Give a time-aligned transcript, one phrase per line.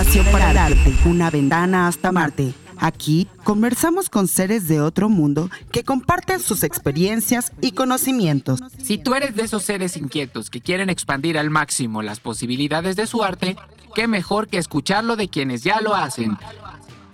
[0.00, 2.54] espacio para el arte, una ventana hasta Marte.
[2.78, 8.60] Aquí conversamos con seres de otro mundo que comparten sus experiencias y conocimientos.
[8.80, 13.08] Si tú eres de esos seres inquietos que quieren expandir al máximo las posibilidades de
[13.08, 13.56] su arte,
[13.92, 16.38] qué mejor que escucharlo de quienes ya lo hacen.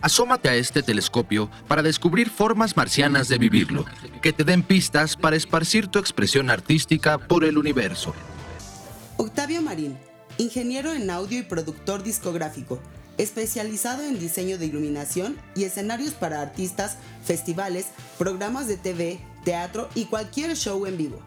[0.02, 3.86] Asómate a este telescopio para descubrir formas marcianas de vivirlo,
[4.20, 8.14] que te den pistas para esparcir tu expresión artística por el universo.
[9.16, 9.96] Octavio Marín,
[10.38, 12.80] ingeniero en audio y productor discográfico,
[13.18, 17.86] especializado en diseño de iluminación y escenarios para artistas, festivales,
[18.18, 21.20] programas de TV, teatro y cualquier show en vivo.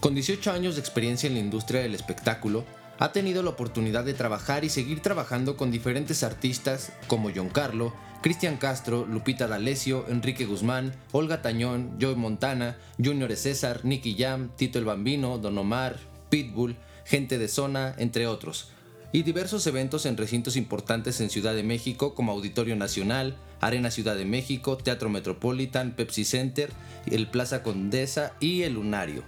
[0.00, 2.64] Con 18 años de experiencia en la industria del espectáculo,
[2.98, 7.92] ha tenido la oportunidad de trabajar y seguir trabajando con diferentes artistas como John Carlo,
[8.22, 14.78] Cristian Castro, Lupita D'Alessio, Enrique Guzmán, Olga Tañón, Joey Montana, Junior César, Nicky Jam, Tito
[14.78, 15.98] el Bambino, Don Omar,
[16.30, 18.68] Pitbull, Gente de Zona, entre otros.
[19.12, 24.16] Y diversos eventos en recintos importantes en Ciudad de México como Auditorio Nacional, Arena Ciudad
[24.16, 26.70] de México, Teatro Metropolitan, Pepsi Center,
[27.06, 29.22] el Plaza Condesa y el Lunario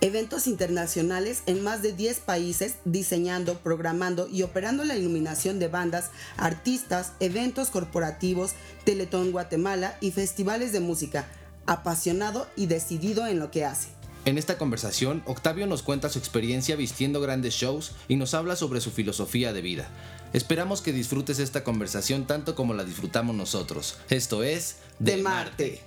[0.00, 6.10] eventos internacionales en más de 10 países diseñando, programando y operando la iluminación de bandas,
[6.36, 8.52] artistas, eventos corporativos,
[8.84, 11.26] Teletón Guatemala y festivales de música,
[11.66, 13.99] apasionado y decidido en lo que hace.
[14.26, 18.82] En esta conversación, Octavio nos cuenta su experiencia vistiendo grandes shows y nos habla sobre
[18.82, 19.88] su filosofía de vida.
[20.34, 23.96] Esperamos que disfrutes esta conversación tanto como la disfrutamos nosotros.
[24.10, 25.80] Esto es De, Marte.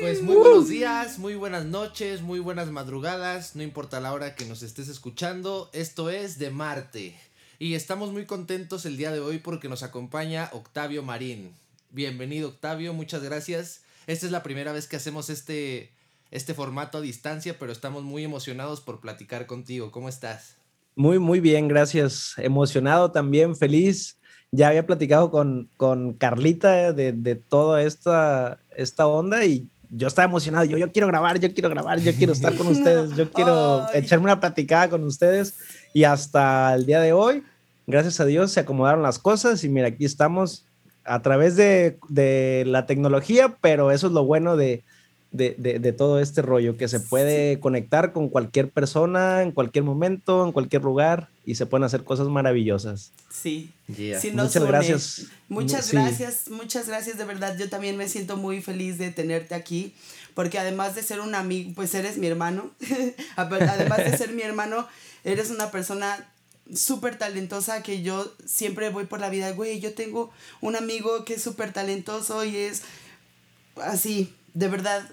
[0.00, 4.44] Pues muy buenos días, muy buenas noches, muy buenas madrugadas, no importa la hora que
[4.44, 7.18] nos estés escuchando, esto es de Marte.
[7.58, 11.52] Y estamos muy contentos el día de hoy porque nos acompaña Octavio Marín.
[11.90, 13.80] Bienvenido Octavio, muchas gracias.
[14.06, 15.90] Esta es la primera vez que hacemos este,
[16.30, 19.90] este formato a distancia, pero estamos muy emocionados por platicar contigo.
[19.90, 20.56] ¿Cómo estás?
[20.94, 22.34] Muy, muy bien, gracias.
[22.38, 24.18] Emocionado también, feliz.
[24.50, 30.26] Ya había platicado con, con Carlita de, de toda esta, esta onda y yo estaba
[30.26, 33.86] emocionado, yo, yo quiero grabar, yo quiero grabar, yo quiero estar con ustedes, yo quiero
[33.92, 35.54] echarme una platicada con ustedes
[35.92, 37.42] y hasta el día de hoy,
[37.86, 40.66] gracias a Dios, se acomodaron las cosas y mira, aquí estamos
[41.04, 44.84] a través de, de la tecnología, pero eso es lo bueno de,
[45.32, 50.44] de, de, todo este rollo, que se puede conectar con cualquier persona en cualquier momento,
[50.44, 53.12] en cualquier lugar y se pueden hacer cosas maravillosas.
[53.30, 53.72] Sí.
[54.32, 55.26] muchas gracias.
[55.48, 57.56] Muchas gracias, muchas gracias de verdad.
[57.58, 59.94] Yo también me siento muy feliz de tenerte aquí
[60.34, 62.70] porque además de ser un amigo, pues eres mi hermano.
[63.36, 64.86] además de ser mi hermano,
[65.24, 66.26] eres una persona
[66.74, 71.34] súper talentosa que yo siempre voy por la vida, güey, yo tengo un amigo que
[71.34, 72.82] es súper talentoso y es
[73.76, 75.06] así, de verdad,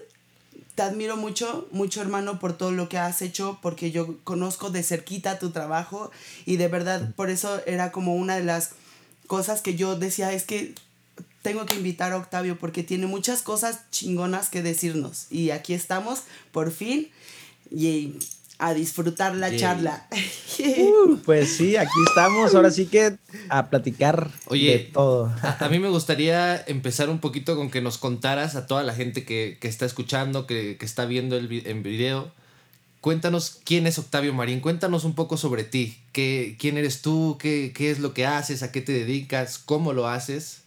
[0.74, 4.82] te admiro mucho, mucho hermano por todo lo que has hecho, porque yo conozco de
[4.82, 6.10] cerquita tu trabajo
[6.46, 8.70] y de verdad por eso era como una de las
[9.26, 10.74] cosas que yo decía, es que
[11.42, 16.22] tengo que invitar a Octavio porque tiene muchas cosas chingonas que decirnos y aquí estamos
[16.50, 17.10] por fin
[17.70, 18.14] y
[18.66, 20.06] a disfrutar la charla.
[20.56, 23.16] Uh, pues sí, aquí estamos, ahora sí que
[23.48, 25.34] a platicar de todo.
[25.42, 29.24] A, mí me gustaría empezar un poquito con que nos contaras a toda la gente
[29.24, 32.30] que, está escuchando, que, está viendo el video.
[33.04, 37.70] Cuéntanos quién es Octavio Marín, cuéntanos un poco sobre ti, ¿Qué, quién eres tú, qué,
[37.76, 40.62] qué es lo que haces, a qué te dedicas, cómo lo haces.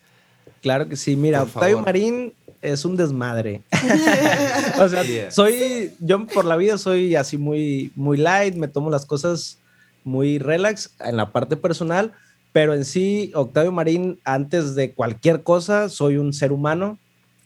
[0.61, 3.61] Claro que sí, mira, Octavio Marín es un desmadre.
[4.79, 9.05] o sea, soy, yo por la vida soy así muy, muy light, me tomo las
[9.05, 9.57] cosas
[10.03, 12.13] muy relax en la parte personal,
[12.53, 16.97] pero en sí, Octavio Marín, antes de cualquier cosa, soy un ser humano,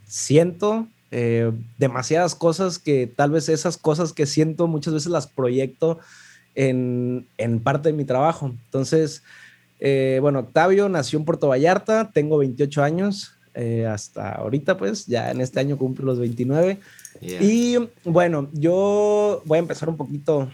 [0.07, 5.99] siento eh, demasiadas cosas que tal vez esas cosas que siento muchas veces las proyecto
[6.55, 8.53] en, en parte de mi trabajo.
[8.65, 9.23] Entonces,
[9.79, 15.31] eh, bueno, Octavio nació en Puerto Vallarta, tengo 28 años, eh, hasta ahorita, pues ya
[15.31, 16.79] en este año cumplo los 29.
[17.21, 20.49] Y bueno, yo voy a empezar un poquito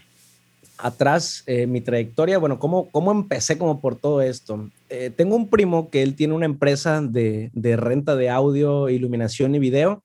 [0.76, 2.38] atrás eh, mi trayectoria.
[2.38, 4.68] Bueno, ¿cómo, ¿cómo empecé como por todo esto?
[4.88, 9.54] Eh, tengo un primo que él tiene una empresa de, de renta de audio, iluminación
[9.54, 10.02] y video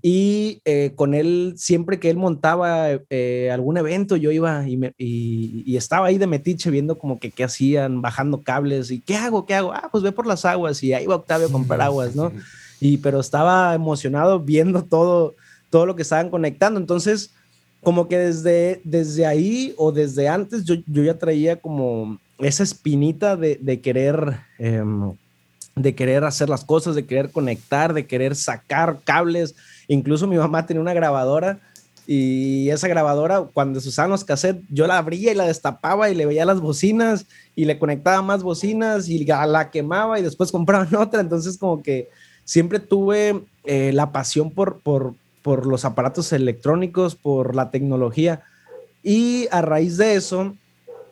[0.00, 5.76] y eh, con él, siempre que él montaba eh, algún evento, yo iba y, y,
[5.76, 9.54] estaba ahí de metiche viendo como que qué hacían, bajando cables y qué hago, qué
[9.54, 9.72] hago.
[9.72, 12.30] Ah, pues ve por las aguas y ahí va Octavio a comprar aguas, ¿no?
[12.80, 15.34] Y pero estaba emocionado viendo todo,
[15.68, 16.78] todo lo que estaban conectando.
[16.78, 17.32] Entonces,
[17.82, 23.36] como que desde, desde ahí o desde antes yo, yo ya traía como esa espinita
[23.36, 24.38] de, de querer...
[24.58, 25.12] Em,
[25.82, 29.54] de querer hacer las cosas, de querer conectar, de querer sacar cables,
[29.88, 31.58] Incluso mi mamá tenía una grabadora
[32.06, 36.14] Y esa grabadora, cuando se usaban los cassettes, yo la abría y la destapaba y
[36.14, 40.94] le veía las bocinas y le conectaba más bocinas y la quemaba y después compraban
[40.94, 41.20] otra.
[41.20, 42.08] Entonces, como que
[42.44, 48.42] siempre tuve eh, la pasión por, por, por los aparatos electrónicos, por la tecnología.
[49.02, 50.54] Y a raíz de eso,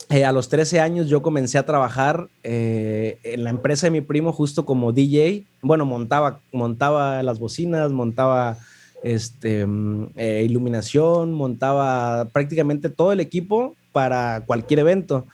[0.08, 4.00] eh, a los 13 años yo comencé a trabajar eh, en la empresa de mi
[4.00, 5.44] primo justo como DJ.
[5.62, 8.56] Bueno, montaba, montaba las bocinas, montaba
[9.02, 15.26] este, mm, eh, iluminación, montaba prácticamente todo el equipo para cualquier evento.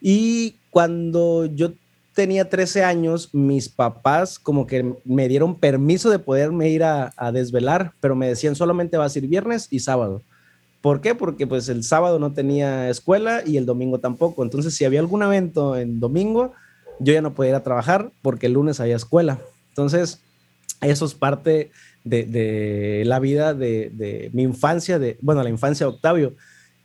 [0.00, 1.72] Y cuando yo
[2.14, 7.92] tenía 13 años, mis papás como que me dieron permiso de poderme ir a, desvelar,
[8.00, 10.22] pero me decían solamente vas a ir viernes y sábado.
[10.80, 11.14] ¿Por qué?
[11.14, 14.42] Porque pues el sábado no tenía escuela y el domingo tampoco.
[14.42, 16.52] Entonces, si había algún evento en domingo,
[16.98, 19.38] yo ya no podía ir a trabajar porque el lunes había escuela.
[19.68, 20.20] Entonces,
[20.80, 21.70] eso es parte
[22.04, 26.34] de, la vida de, mi infancia, de, bueno, la infancia de Octavio.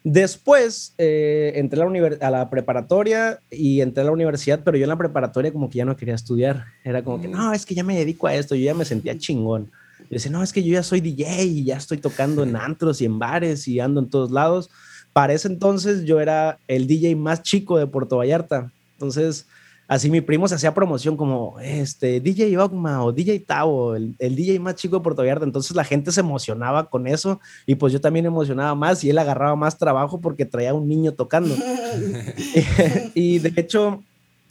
[0.03, 4.83] Después eh, entré a la, a la, preparatoria y entré a la universidad, pero yo
[4.83, 6.65] en la preparatoria como que ya no quería estudiar.
[6.83, 7.31] Era como que, mm.
[7.31, 9.71] no, es que ya me dedico a esto, yo ya me sentía chingón.
[10.09, 13.01] Y dice, no, es que yo ya soy DJ y ya estoy tocando en antros
[13.01, 14.69] y en bares y ando en todos lados.
[15.13, 18.71] Para ese entonces yo era el DJ más chico de Puerto Vallarta.
[18.93, 19.47] Entonces,
[19.87, 24.35] así mi primo se hacía promoción como este DJ Ogma o DJ Tavo, el, el,
[24.35, 25.45] DJ más chico de Puerto Vallarta.
[25.45, 29.17] Entonces la gente se emocionaba con eso y pues yo también emocionaba más y él
[29.17, 31.55] agarraba más trabajo porque traía un niño tocando.
[33.13, 34.03] y, de hecho,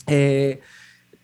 [0.06, 0.61] eh,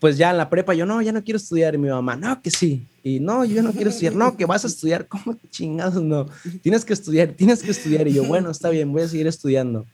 [0.00, 1.74] pues ya en la prepa yo, no, ya no quiero estudiar.
[1.74, 2.86] Y mi mamá, no, que sí.
[3.04, 4.14] Y no, yo no quiero estudiar.
[4.14, 5.06] No, que vas a estudiar.
[5.06, 6.02] ¿Cómo chingados?
[6.02, 6.26] No,
[6.62, 8.08] tienes que estudiar, tienes que estudiar.
[8.08, 9.86] Y yo, bueno, está bien, voy a seguir estudiando.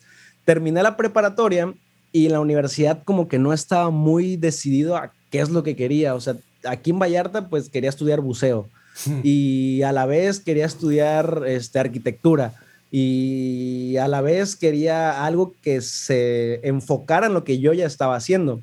[0.44, 1.74] Terminé la preparatoria
[2.12, 6.14] y la universidad como que no estaba muy decidido a qué es lo que quería.
[6.14, 8.68] O sea, aquí en Vallarta pues quería estudiar buceo
[9.24, 12.54] y a la vez quería estudiar este, arquitectura
[12.90, 18.16] y a la vez quería algo que se enfocara en lo que yo ya estaba
[18.16, 18.60] haciendo.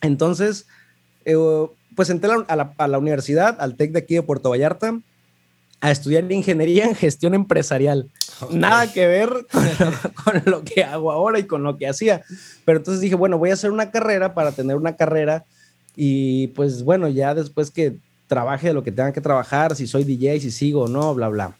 [0.00, 0.66] Entonces,
[1.24, 1.36] eh,
[1.94, 4.98] pues entré a la, a la, universidad, al TEC de aquí de Puerto Vallarta,
[5.80, 8.10] a estudiar ingeniería en gestión empresarial.
[8.50, 9.30] Nada que ver
[10.24, 12.22] con lo, que hago ahora y con lo que hacía.
[12.64, 15.44] Pero entonces dije, bueno, voy a hacer una carrera para tener una carrera
[15.96, 17.96] y pues bueno, ya después que
[18.28, 21.28] trabaje de lo que tenga que trabajar, si soy DJ, si sigo o no, bla,
[21.28, 21.56] bla.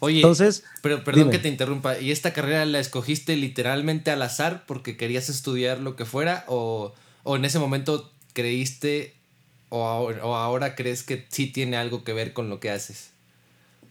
[0.00, 4.64] Oye, entonces, pero perdón que te interrumpa, ¿y esta carrera la escogiste literalmente al azar
[4.66, 6.92] porque querías estudiar lo que fuera o,
[7.22, 9.14] o en ese momento creíste
[9.68, 13.12] o ahora crees que sí tiene algo que ver con lo que haces?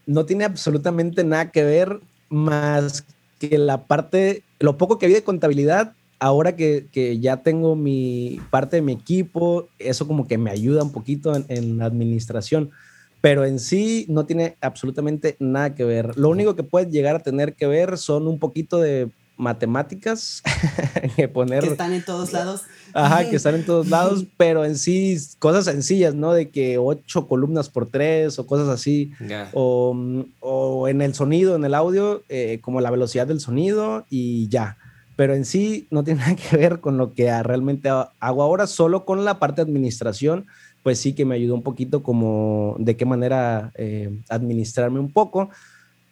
[0.05, 1.99] no tiene absolutamente nada que ver
[2.29, 3.05] más
[3.39, 8.77] que la parte, lo poco que vi de contabilidad, ahora que, ya tengo mi parte
[8.77, 12.71] de mi equipo, eso como que me ayuda un poquito en, en la administración,
[13.19, 16.17] pero en sí no tiene absolutamente nada que ver.
[16.17, 20.43] Lo único que puede llegar a tener que ver son un poquito de matemáticas
[21.15, 21.63] que poner...
[21.63, 22.61] Que están en todos lados.
[22.93, 26.33] Ajá, que están en todos lados, pero en sí cosas sencillas, ¿no?
[26.33, 29.13] De que ocho columnas por tres o cosas así.
[29.53, 29.95] O,
[30.39, 34.77] o, en el sonido, en el audio, eh, como la velocidad del sonido y ya.
[35.15, 39.05] Pero en sí no tiene nada que ver con lo que realmente hago ahora, solo
[39.05, 40.45] con la parte de administración,
[40.83, 45.49] pues sí que me ayudó un poquito como de qué manera eh, administrarme un poco.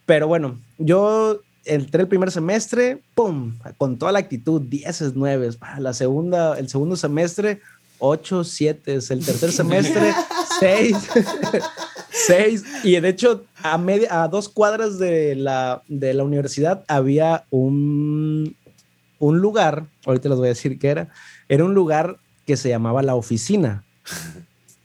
[0.06, 3.58] Pero bueno, yo entré el primer semestre, ¡pum!
[3.78, 5.52] Con toda la actitud, 10 9.
[5.80, 7.62] La segunda, el segundo semestre,
[8.00, 8.94] 8, 7.
[8.94, 10.14] El tercer semestre,
[10.60, 10.98] 6.
[12.28, 12.64] 6.
[12.84, 18.56] Y de hecho, a, media, a dos cuadras de la, de la universidad había un,
[19.20, 21.10] un lugar, ahorita les voy a decir qué era,
[21.48, 23.84] era un lugar que se llamaba La Oficina.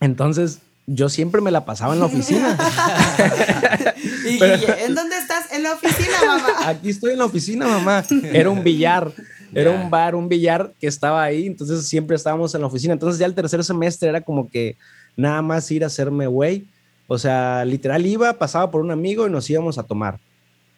[0.01, 2.59] Entonces, yo siempre me la pasaba en la oficina.
[4.29, 5.51] ¿Y, en dónde estás?
[5.53, 6.49] En la oficina, mamá.
[6.69, 8.05] Aquí estoy en la oficina, mamá.
[8.33, 9.11] Era un billar.
[9.55, 12.93] Era un bar, un billar que estaba ahí, entonces siempre estábamos en la oficina.
[12.93, 14.77] Entonces ya el tercer semestre era como que
[15.17, 16.67] nada más ir a hacerme güey.
[17.07, 20.19] O sea, literal iba, pasaba por un amigo y nos íbamos a tomar.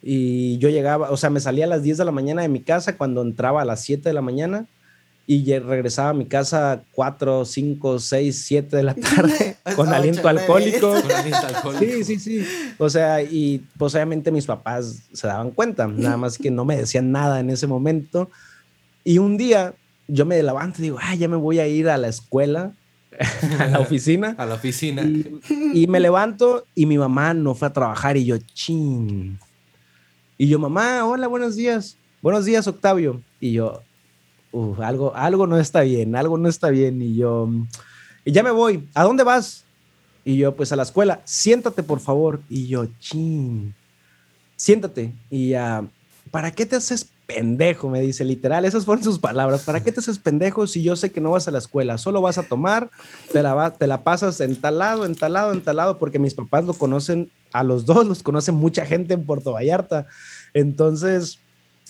[0.03, 2.61] Y yo llegaba, o sea, me salía a las 10 de la mañana de mi
[2.61, 4.67] casa cuando entraba a las 7 de la mañana
[5.28, 10.95] y regresaba a mi casa 4, 5, 6, 7 de la tarde con aliento alcohólico.
[11.80, 12.47] Sí, sí, sí.
[12.78, 16.76] O sea, y pues obviamente mis papás se daban cuenta, nada más que no me
[16.76, 18.30] decían nada en ese momento.
[19.02, 19.75] Y un día
[20.06, 22.73] yo me levanto y digo, ay, ya me voy a ir a la escuela,
[23.59, 24.35] a la oficina.
[24.38, 25.02] a la oficina.
[25.02, 25.40] Y,
[25.75, 29.38] y, me levanto y mi mamá no fue a trabajar y yo, ching.
[30.38, 31.97] Y yo, mamá, hola, buenos días.
[32.23, 33.23] Buenos días, Octavio.
[33.40, 33.83] Y yo,
[34.83, 37.01] algo, algo no está bien, algo no está bien.
[37.03, 37.49] Y yo,
[38.25, 39.65] y ya me voy, ¿a dónde vas?
[40.25, 42.41] Y yo, pues a la escuela, siéntate por favor.
[42.49, 43.75] Y yo, chin.
[44.57, 45.13] siéntate.
[45.31, 45.85] Y ya,
[46.31, 47.89] ¿para qué te haces pendejo?
[47.89, 49.63] Me dice, literal, esas fueron sus palabras.
[49.63, 51.97] ¿Para qué te haces pendejo si yo sé que no vas a la escuela?
[51.97, 52.91] Solo vas a tomar,
[53.33, 56.19] te la, te la pasas en tal lado, en tal lado, en tal lado, porque
[56.19, 60.07] mis papás lo conocen, a los dos los conoce mucha gente en Puerto Vallarta.
[60.55, 61.39] Entonces,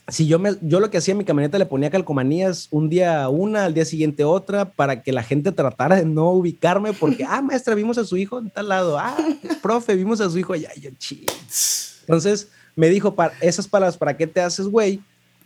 [0.09, 3.29] si yo, me, yo lo que hacía en mi camioneta le ponía calcomanías un día
[3.29, 7.43] una, al día siguiente otra, para que la gente tratara de no ubicarme, porque, ah,
[7.43, 9.17] maestra, vimos a su hijo en tal lado, ah,
[9.63, 10.91] profe, vimos a su hijo allá, yo,
[12.03, 15.01] Entonces me dijo, para, esas palabras, ¿para qué te haces, güey?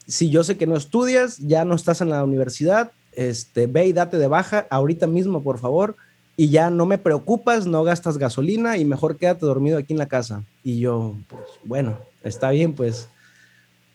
[0.07, 3.93] Si yo sé que no estudias, ya no estás en la universidad, este, ve y
[3.93, 5.97] date de baja ahorita mismo, por favor,
[6.37, 10.09] y ya no me preocupas, no gastas gasolina y mejor quédate dormido aquí en la
[10.09, 10.43] casa.
[10.65, 13.09] Y yo, pues, bueno, está bien, pues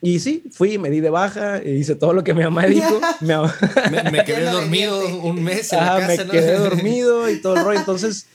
[0.06, 3.00] y sí, fui, me di de baja, e hice todo lo que mi mamá dijo.
[3.20, 7.80] me, quedé dormido un mes en la casa, Me quedé dormido y todo el rollo.
[7.80, 8.28] Entonces,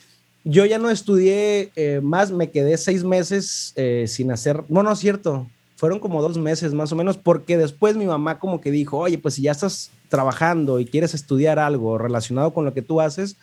[0.44, 4.62] yo ya no estudié eh, más, me quedé seis meses eh, sin hacer.
[4.68, 5.46] No, no es cierto.
[5.76, 9.16] Fueron como dos meses más o menos, porque después mi mamá como que dijo, oye,
[9.16, 13.36] pues si ya estás trabajando y quieres estudiar algo relacionado con lo que tú haces,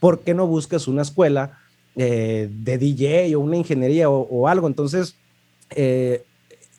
[0.00, 1.60] ¿por qué no buscas una escuela
[1.94, 4.66] eh, de DJ o una ingeniería o, o algo?
[4.66, 5.14] Entonces,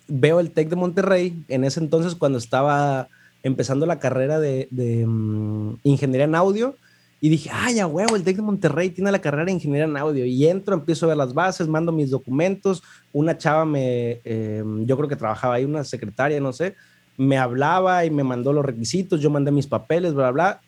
[0.07, 3.09] veo el TEC de Monterrey en ese entonces cuando estaba
[3.43, 6.75] empezando la carrera de, mm, ingeniería en audio
[7.19, 9.97] y dije, ay, ya huevo, el TEC de Monterrey tiene la carrera de ingeniería en
[9.97, 14.85] audio y entro, empiezo a ver las bases, mando mis documentos, una chava me, em,
[14.85, 16.75] yo creo que trabajaba ahí, una secretaria, no sé,
[17.17, 20.61] me hablaba y me mandó los requisitos, yo mandé mis papeles, bla, bla,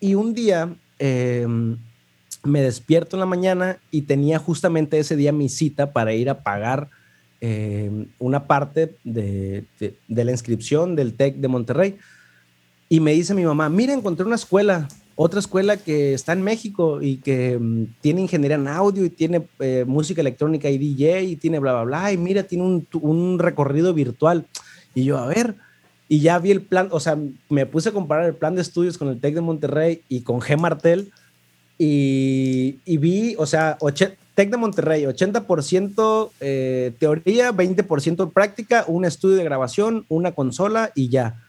[0.00, 1.76] y un día em,
[2.44, 6.42] me despierto en la mañana y tenía justamente ese día mi cita para ir a
[6.42, 6.88] pagar
[7.46, 9.66] eh, una parte de,
[10.08, 11.98] la inscripción del TEC de Monterrey.
[12.88, 17.02] Y me dice mi mamá, mira, encontré una escuela, otra escuela que está en México
[17.02, 21.36] y que mm, tiene ingeniería en audio y tiene eh, música electrónica y DJ y
[21.36, 22.12] tiene bla, bla, bla.
[22.12, 24.46] Y mira, tiene un, un, recorrido virtual.
[24.94, 25.56] Y yo, a ver,
[26.08, 27.18] y ya vi el plan, o sea,
[27.50, 30.40] me puse a comparar el plan de estudios con el TEC de Monterrey y con
[30.40, 31.12] G Martel.
[31.76, 33.76] Y, y vi, o sea,
[34.34, 41.08] Tec de Monterrey, 80% eh, teoría, 20% práctica, un estudio de grabación, una consola y
[41.08, 41.40] ya.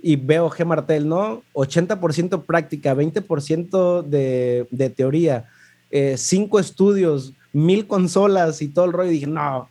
[0.00, 0.64] Y veo G.
[0.64, 1.42] Martel, ¿no?
[1.52, 5.44] 80% práctica, 20% de, de teoría,
[5.90, 9.10] eh, cinco estudios, mil consolas y todo el rollo.
[9.10, 9.68] Y dije, no,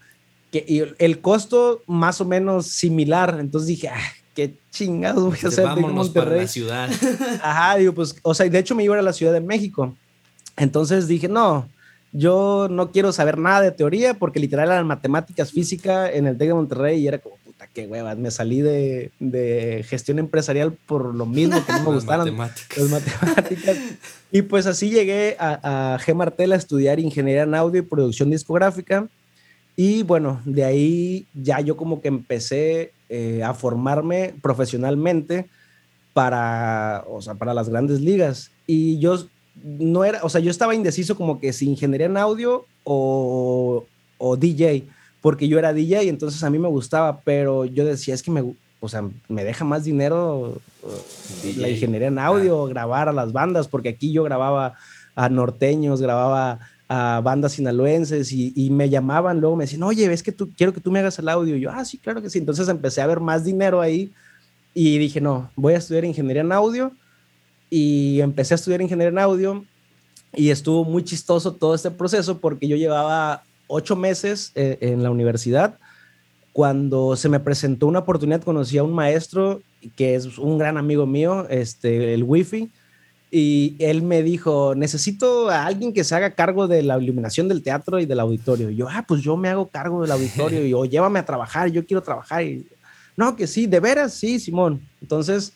[0.52, 3.38] que, y el costo más o menos similar.
[3.40, 6.30] Entonces dije, ah, qué chingados voy a hacer de Monterrey.
[6.30, 6.90] Para la ciudad.
[7.42, 9.96] Ajá, digo, pues, o sea, de hecho me iba a la Ciudad de México.
[10.58, 11.68] Entonces dije, no,
[12.14, 16.50] yo no quiero saber nada de teoría porque literal eran matemáticas, física en el TEC
[16.50, 18.18] de Monterrey y era como, puta, qué huevas.
[18.18, 23.78] Me salí de, de gestión empresarial por lo mismo que no me gustaron las matemáticas.
[24.32, 26.14] Y pues así llegué a, a G.
[26.14, 29.08] Martel a estudiar ingeniería en audio y producción discográfica.
[29.76, 35.48] Y bueno, de ahí ya yo como que empecé eh, a formarme profesionalmente
[36.14, 38.52] para, o sea, para las grandes ligas.
[38.68, 42.66] Y yo no era, o sea, yo estaba indeciso como que si ingeniería en audio
[42.84, 43.86] o,
[44.18, 44.86] o DJ,
[45.22, 48.56] porque yo era DJ, entonces a mí me gustaba, pero yo decía, es que me,
[48.80, 53.68] o sea, me deja más dinero uh, la ingeniería en audio, grabar a las bandas,
[53.68, 54.76] porque aquí yo grababa
[55.16, 60.24] a norteños, grababa a bandas sinaloenses y, y, me llamaban, luego me decían, oye, ves
[60.24, 61.56] que tú, quiero que tú me hagas el audio.
[61.56, 62.40] Y yo, ah, sí, claro que sí.
[62.40, 64.12] Entonces empecé a ver más dinero ahí
[64.74, 66.92] y dije, no, voy a estudiar ingeniería en audio
[67.72, 69.66] y empecé a estudiar ingeniería en audio
[70.34, 75.10] y estuvo muy chistoso todo este proceso porque yo llevaba ocho meses eh, en la
[75.10, 75.80] universidad.
[76.52, 79.62] Cuando se me presentó una oportunidad, conocí a un maestro
[79.96, 82.70] que es un gran amigo mío, este, el Wi-Fi,
[83.32, 87.64] y él me dijo, necesito a alguien que se haga cargo de la iluminación del
[87.64, 88.70] teatro y del auditorio.
[88.70, 91.72] Y yo, ah, pues yo me hago cargo del auditorio y o llévame a trabajar,
[91.72, 92.44] yo quiero trabajar.
[92.44, 92.68] Y,
[93.16, 94.82] no, que sí, de veras, sí, Simón.
[95.02, 95.54] Entonces,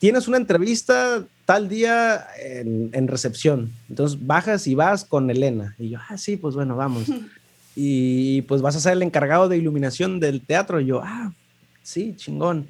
[0.00, 3.72] tienes una entrevista tal día en, recepción.
[3.88, 5.74] Entonces bajas y vas con Elena.
[5.78, 7.04] Y yo, ah, sí, pues bueno, vamos.
[7.76, 10.80] y pues vas a ser el encargado de iluminación del teatro.
[10.80, 11.32] Y yo, ah,
[11.82, 12.68] sí, chingón.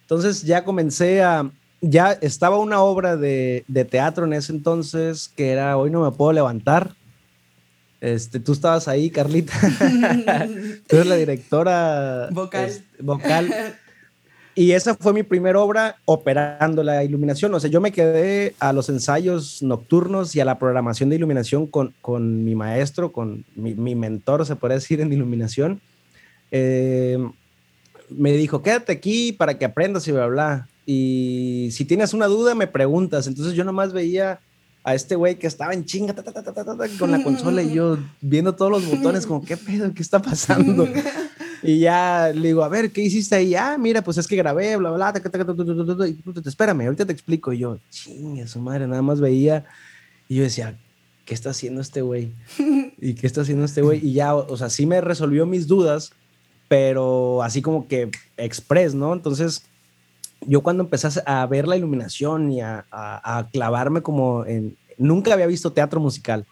[0.00, 1.50] Entonces ya comencé a,
[1.82, 6.32] ya estaba una obra de, teatro en ese entonces que era Hoy no me puedo
[6.32, 6.94] levantar.
[8.00, 9.54] Este, tú estabas ahí, Carlita.
[10.88, 12.72] tú eres la directora vocal.
[13.00, 13.76] vocal.
[14.56, 17.52] Y esa fue mi primera obra operando la iluminación.
[17.54, 21.66] O sea, yo me quedé a los ensayos nocturnos y a la programación de iluminación
[21.66, 25.80] con, con mi maestro, con mi, mi, mentor, se puede decir, en iluminación.
[26.52, 27.18] Eh,
[28.10, 30.68] me dijo, quédate aquí para que aprendas y bla, bla.
[30.86, 33.26] Y si tienes una duda, me preguntas.
[33.26, 34.38] Entonces yo nomás veía
[34.84, 36.14] a este güey que estaba en chinga
[36.98, 39.92] con la consola y yo viendo todos los botones como, ¿qué pedo?
[39.94, 40.86] ¿Qué está pasando?
[41.64, 43.54] y ya le digo, a ver, ¿qué hiciste ahí?
[43.54, 47.52] Ah, mira, pues es que grabé, bla, bla, bla, y espérame, ahorita te explico.
[47.52, 49.64] Y yo, chingue su madre, nada más veía.
[50.28, 50.78] Y yo decía,
[51.24, 52.32] ¿qué está haciendo este güey?
[53.00, 54.06] ¿Y qué está haciendo este güey?
[54.06, 56.12] Y ya, o sea, sí me resolvió mis dudas,
[56.68, 59.14] pero así como que express, ¿no?
[59.14, 59.64] Entonces,
[60.42, 64.76] yo cuando empecé a ver la iluminación y a, a clavarme como en...
[64.98, 66.46] Nunca había visto teatro musical,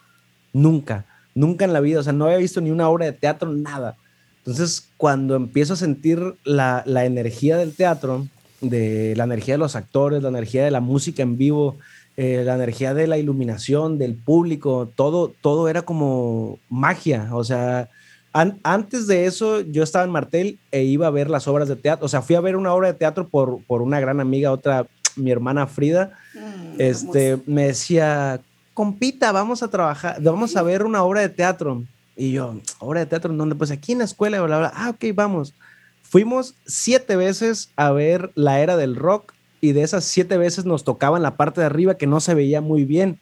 [0.52, 3.52] nunca, nunca en la vida, o sea, no había visto ni una obra de teatro,
[3.52, 3.96] nada.
[4.44, 8.26] Entonces, cuando empiezo a sentir la, la energía del teatro,
[8.60, 11.76] de la energía de los actores, la energía de la música en vivo,
[12.16, 17.28] eh, la energía de la iluminación, del público, todo, todo era como magia.
[17.32, 17.88] O sea,
[18.32, 22.04] antes de eso yo estaba en Martel e iba a ver las obras de teatro.
[22.04, 24.86] O sea, fui a ver una obra de teatro por, por una gran amiga, otra,
[25.16, 26.12] mi hermana Frida.
[26.34, 28.40] Mm, este, me decía,
[28.74, 31.82] compita, vamos a trabajar, vamos a ver una obra de teatro.
[32.16, 33.54] Y yo, obra de teatro, ¿dónde?
[33.54, 34.72] Pues aquí en la escuela, bla, bla.
[34.74, 35.54] Ah, ok, vamos.
[36.02, 40.84] Fuimos siete veces a ver la era del rock y de esas siete veces nos
[40.84, 43.18] tocaba en la parte de arriba que no se veía muy bien.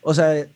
[0.00, 0.46] O sea,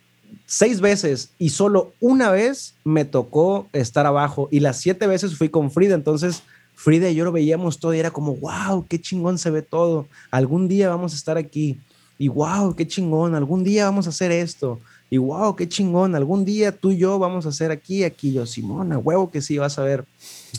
[0.47, 5.51] seis veces y solo una vez me tocó estar abajo y las siete veces fui
[5.51, 5.95] con Frida.
[5.95, 6.43] Entonces,
[6.75, 10.07] Frida y yo lo veíamos todo y era como, wow, qué chingón se ve todo.
[10.31, 11.79] Algún día vamos a estar aquí.
[12.17, 14.81] Y wow, qué chingón, algún día vamos a hacer esto
[15.15, 18.47] y wow, qué chingón, algún día tú y yo vamos a hacer aquí, aquí, yo,
[18.47, 20.05] Simona, huevo que sí, vas a ver.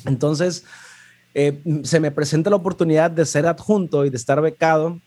[0.05, 0.63] Entonces,
[1.33, 5.01] eh, se me presenta la oportunidad de ser adjunto y de estar becado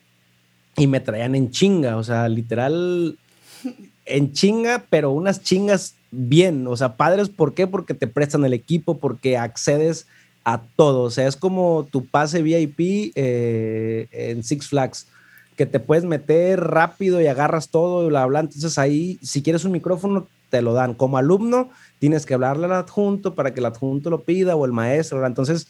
[0.77, 3.19] y me traían en chinga, o sea, literal,
[4.05, 7.67] en chinga, pero unas chingas bien, o sea, padres, ¿por qué?
[7.67, 10.07] Porque te prestan el equipo, porque accedes
[10.45, 15.07] a todo, o sea, es como tu pase VIP eh, en Six Flags
[15.59, 18.39] que te puedes meter rápido y agarras todo y bla, bla.
[18.39, 20.95] Entonces ahí, si quieres un micrófono, te lo dan.
[20.95, 24.73] Como alumno, tienes que hablarle al adjunto para que el adjunto lo pida o el
[24.73, 25.27] maestro.
[25.27, 25.67] Entonces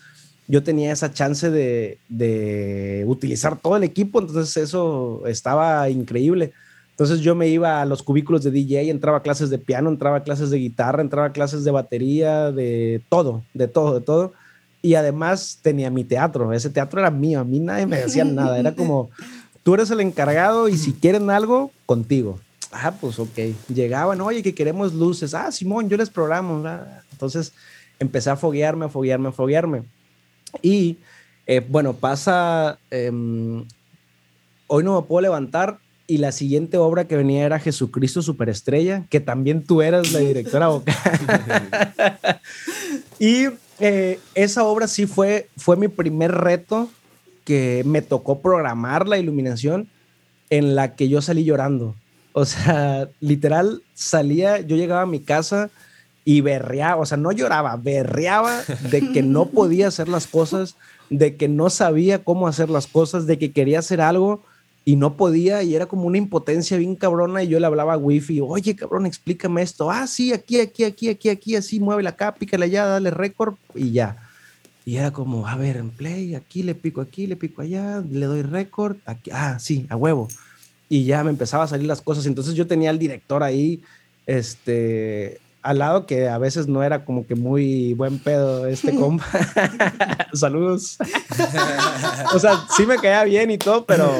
[0.47, 6.53] yo tenía esa chance de, de utilizar todo el equipo, entonces eso estaba increíble.
[6.91, 10.19] Entonces yo me iba a los cubículos de DJ, entraba a clases de piano, entraba
[10.19, 14.35] a clases de guitarra, entraba a clases de batería, de todo, de todo, de todo.
[14.83, 18.59] Y además tenía mi teatro, ese teatro era mío, a mí nadie me decía nada,
[18.59, 19.11] era como,
[19.69, 22.41] tú eres el encargado y si quieren algo, contigo.
[22.73, 23.39] Ah, pues ok.
[23.69, 25.35] Llegaban, oye, que queremos luces.
[25.35, 26.67] Ah, Simón, yo les programo.
[27.13, 27.53] Entonces
[27.99, 29.83] empecé a foguearme, a foguearme, a foguearme.
[30.63, 30.97] Y
[31.47, 33.67] eh, bueno, pasa, em,
[34.69, 39.21] hoy no me puedo levantar y la siguiente obra que venía era Jesucristo Superestrella, que
[39.21, 40.95] también tú eras la directora vocal.
[43.19, 43.49] y
[43.81, 46.89] eh, esa obra sí fue, fue mi primer reto
[47.49, 49.89] que me tocó programar la iluminación
[50.51, 51.95] en la que yo salí llorando.
[52.35, 55.71] O sea, literal, salía, yo llegaba a mi casa
[56.27, 60.77] y berreaba, o sea, no lloraba, berreaba de que no podía hacer las cosas,
[61.09, 64.43] de que no sabía cómo hacer las cosas, de que quería hacer algo
[64.85, 67.99] y no podía y era como una impotencia bien cabrona y yo le hablaba a
[67.99, 72.35] Wifi, oye cabrón, explícame esto, ah, sí, aquí, aquí, aquí, aquí, aquí, así, muévela acá,
[72.35, 74.28] pícala allá, dale récord y ya.
[74.89, 78.25] Y era como, a ver, en play, aquí le pico aquí, le pico allá, le
[78.25, 80.29] doy récord, aquí, ah, sí, a huevo.
[80.89, 82.25] Y ya me empezaba a salir las cosas.
[82.25, 83.83] Entonces yo tenía al director ahí,
[84.25, 89.27] este, al lado que a veces no era como que muy buen pedo este compa.
[90.33, 90.97] Saludos.
[92.33, 94.11] o sea, sí me caía bien y todo, pero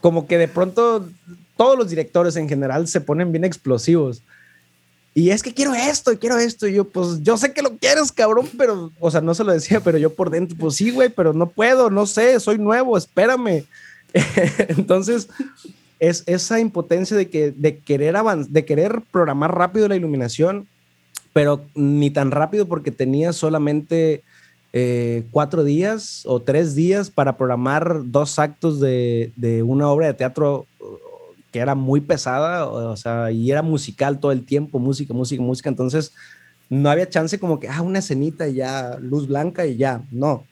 [0.00, 1.08] como que de pronto
[1.56, 4.22] todos los directores en general se ponen bien explosivos.
[5.14, 6.66] Y es que quiero esto y quiero esto.
[6.66, 9.52] Y yo, pues, yo sé que lo quieres, cabrón, pero, o sea, no se lo
[9.52, 12.96] decía, pero yo por dentro, pues sí, güey, pero no puedo, no sé, soy nuevo,
[12.96, 13.64] espérame.
[14.68, 15.28] Entonces,
[15.98, 18.14] es esa impotencia de, que, de, querer
[18.48, 20.68] de querer programar rápido la iluminación,
[21.32, 24.22] pero ni tan rápido porque tenía solamente
[24.72, 30.14] eh, cuatro días o tres días para programar dos actos de, de una obra de
[30.14, 30.66] teatro
[31.52, 35.68] que era muy pesada, o, sea, y era musical todo el tiempo, música, música, música,
[35.68, 36.12] entonces
[36.68, 40.44] no había chance como que, ah, una escenita y ya, luz blanca y ya, no.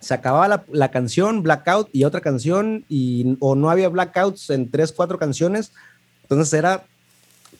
[0.00, 4.70] Se acababa la, la, canción, blackout y otra canción, y, o no había blackouts en
[4.70, 5.72] tres, cuatro canciones,
[6.22, 6.84] entonces era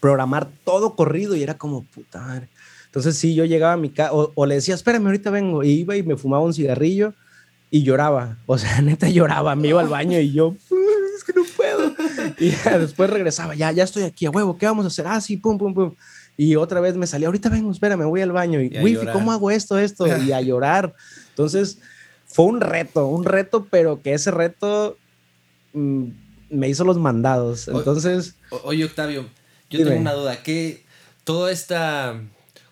[0.01, 2.49] programar todo corrido y era como, puta madre.
[2.87, 5.70] Entonces sí, yo llegaba a mi casa, o, o, le decía, espérame, ahorita vengo, y
[5.70, 7.14] iba y me fumaba un cigarrillo
[7.70, 10.55] y lloraba, o sea, neta lloraba, me iba al baño y yo,
[11.33, 11.95] que no puedo.
[12.38, 15.07] Y después regresaba, ya, ya estoy aquí, a huevo, ¿qué vamos a hacer?
[15.07, 15.95] Ah, sí, pum, pum, pum.
[16.37, 18.61] Y otra vez me salía, ahorita vengo, espera, me voy al baño.
[18.61, 20.07] Y, wifi, ¿cómo hago esto, esto?
[20.25, 20.95] Y a llorar.
[21.31, 21.79] Entonces,
[22.27, 24.97] fue un reto, un reto, pero que ese reto
[25.73, 26.05] mm,
[26.51, 27.69] me hizo los mandados.
[27.69, 28.37] Entonces.
[28.64, 29.27] oye, Octavio,
[29.69, 30.43] yo tengo una duda.
[30.43, 30.85] ¿Qué
[31.25, 32.21] toda esta.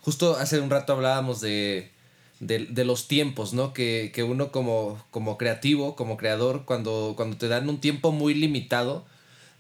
[0.00, 1.92] Justo hace un rato hablábamos de
[2.40, 3.72] de, los tiempos, ¿no?
[3.72, 9.04] Que, uno como, como creativo, como creador, cuando, cuando te dan un tiempo muy limitado,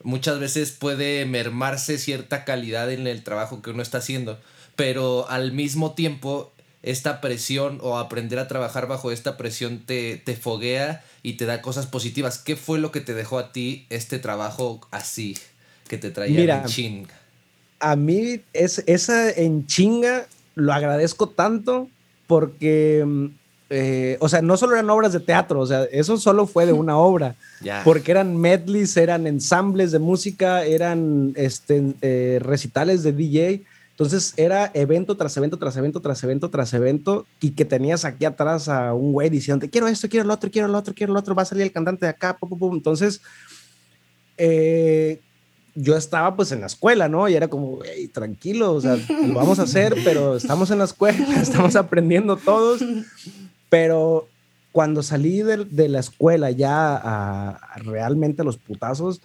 [0.02, 4.38] muchas veces puede mermarse cierta calidad en el trabajo que uno está haciendo,
[4.76, 10.36] pero al mismo tiempo esta presión o aprender a trabajar bajo esta presión te, te
[10.36, 12.38] foguea y te da cosas positivas.
[12.38, 15.36] ¿Qué fue lo que te dejó a ti este trabajo así
[15.88, 17.14] que te traía en chinga?
[17.80, 21.88] A mí es, esa en chinga lo agradezco tanto
[22.28, 23.26] porque, mm,
[23.70, 26.72] eh, o sea, no solo eran obras de teatro, o sea, eso solo fue de
[26.72, 27.34] una obra,
[27.84, 33.62] porque eran medleys, eran ensambles de música, eran este, eh, recitales de DJ.
[33.90, 38.26] Entonces era evento tras evento, tras evento, tras evento, tras evento, y que tenías aquí
[38.26, 41.18] atrás a un güey diciendo, quiero esto, quiero lo otro, quiero lo otro, quiero lo
[41.18, 42.76] otro, va a salir el cantante de acá, pum, pum, pum.
[42.76, 43.20] Entonces,
[44.36, 45.20] eh,
[45.74, 47.28] yo estaba pues en la escuela, ¿no?
[47.28, 50.84] Y era como, hey, tranquilo, o sea, lo vamos a hacer, pero estamos en la
[50.84, 52.82] escuela, estamos aprendiendo todos.
[53.68, 54.28] Pero
[54.72, 59.20] cuando salí de, la escuela ya a, realmente a los putazos,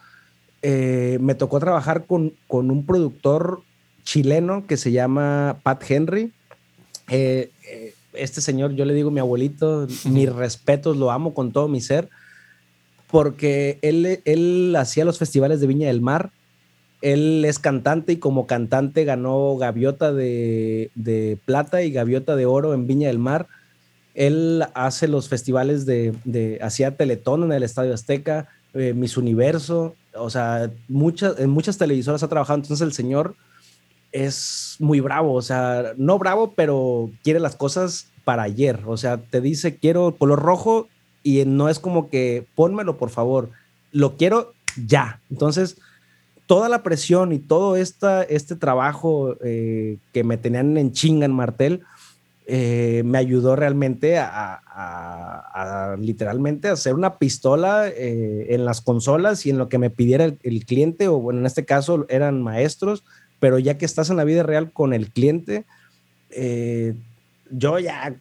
[0.62, 3.62] eh, me tocó trabajar con, con, un productor
[4.04, 6.32] chileno que se llama Pat Henry.
[7.10, 11.68] Eh, eh, este señor, yo le digo mi abuelito, mis respetos, lo amo con todo
[11.68, 12.10] mi ser,
[13.14, 16.32] porque él, él hacía los festivales de Viña del Mar.
[17.04, 20.90] Él es cantante y como cantante ganó gaviota de,
[21.46, 23.46] plata y gaviota de oro en Viña del Mar.
[24.16, 29.94] Él hace los festivales de, de hacía Teletón en el Estadio Azteca, eh, Miss Universo,
[30.16, 33.36] o sea, muchas, en muchas televisoras ha trabajado, entonces el señor
[34.12, 39.18] es muy bravo, o sea, no bravo, pero quiere las cosas para ayer, o sea,
[39.18, 40.88] te dice quiero color rojo
[41.24, 43.50] y no es como que pónmelo por favor,
[43.92, 44.54] lo quiero
[44.86, 45.22] ya.
[45.32, 45.78] Entonces,
[46.46, 51.32] toda la presión y todo esta, este trabajo eh, que me tenían en chinga en
[51.32, 51.82] Martel,
[52.46, 54.60] eh, me ayudó realmente a,
[56.00, 60.66] literalmente hacer una pistola eh, en las consolas y en lo que me pidiera el,
[60.66, 63.04] cliente, o bueno, en este caso eran maestros,
[63.40, 65.66] pero ya que estás en la vida real con el cliente,
[67.52, 68.16] yo ya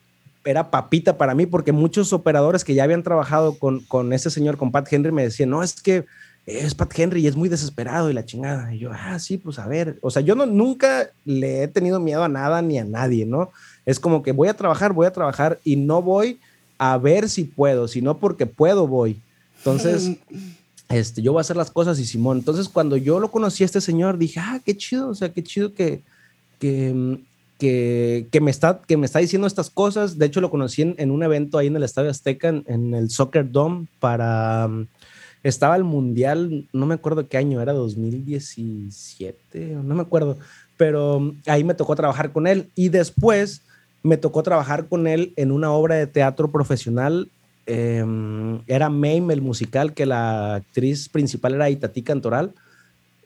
[0.45, 4.57] era papita para mí, porque muchos operadores que ya habían trabajado con, con ese señor,
[4.57, 6.05] con Pat Henry, me decían, no, es que
[6.45, 8.73] es Pat Henry y es muy desesperado y la chingada.
[8.73, 9.97] Y yo, ah, sí, pues a ver.
[10.01, 13.51] O sea, yo no, nunca le he tenido miedo a nada ni a nadie, ¿no?
[13.85, 16.39] Es como que voy a trabajar, voy a trabajar y no voy
[16.77, 19.21] a ver si puedo, sino porque puedo voy.
[19.59, 20.17] Entonces,
[20.89, 22.39] este, yo voy a hacer las cosas y Simón.
[22.39, 25.43] Entonces, cuando yo lo conocí a este señor, dije, ah, qué chido, o sea, qué
[25.43, 26.01] chido que,
[26.59, 27.19] que,
[27.63, 30.17] que, me, está, que me está diciendo estas cosas.
[30.17, 33.49] De hecho, lo conocí en, un evento ahí en el Estadio Azteca, en, el Soccer
[33.49, 34.69] Dome, para
[35.43, 40.37] estaba el Mundial, no me acuerdo qué año, era 2017, no me acuerdo,
[40.77, 43.61] pero ahí me tocó trabajar con él y después
[44.03, 47.29] me tocó trabajar con él en una obra de teatro profesional.
[47.65, 52.53] Em, era Mame, el musical, que la actriz principal era Itatí Cantoral.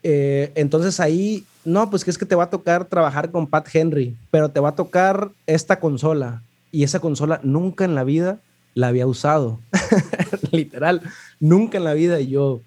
[0.09, 3.67] Eh, entonces ahí, no, pues que es que te va a tocar trabajar con Pat
[3.73, 6.41] Henry, pero te va a tocar esta consola.
[6.71, 8.39] Y esa consola nunca en la vida
[8.73, 9.59] la había usado.
[10.53, 11.01] Literal,
[11.41, 12.61] nunca en la vida yo,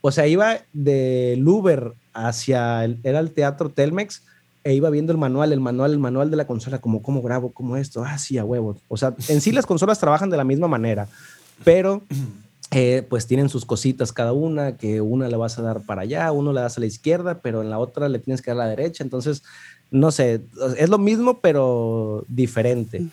[0.00, 4.22] o sea, iba de Uber hacia, el, era el teatro Telmex,
[4.62, 7.52] e iba viendo el manual, el manual, el manual de la consola, como cómo grabo,
[7.52, 8.78] como esto, ah, sí, a huevo.
[8.88, 11.08] O sea, en sí las consolas trabajan de la misma manera,
[11.62, 12.00] pero
[12.70, 16.32] eh, pues tienen sus cositas cada una, que una le vas a dar para allá,
[16.32, 18.64] uno le das a la izquierda, pero en la otra le tienes que dar a
[18.64, 19.04] la derecha.
[19.04, 19.42] Entonces,
[19.90, 20.42] no sé,
[20.76, 23.06] es lo mismo, pero diferente.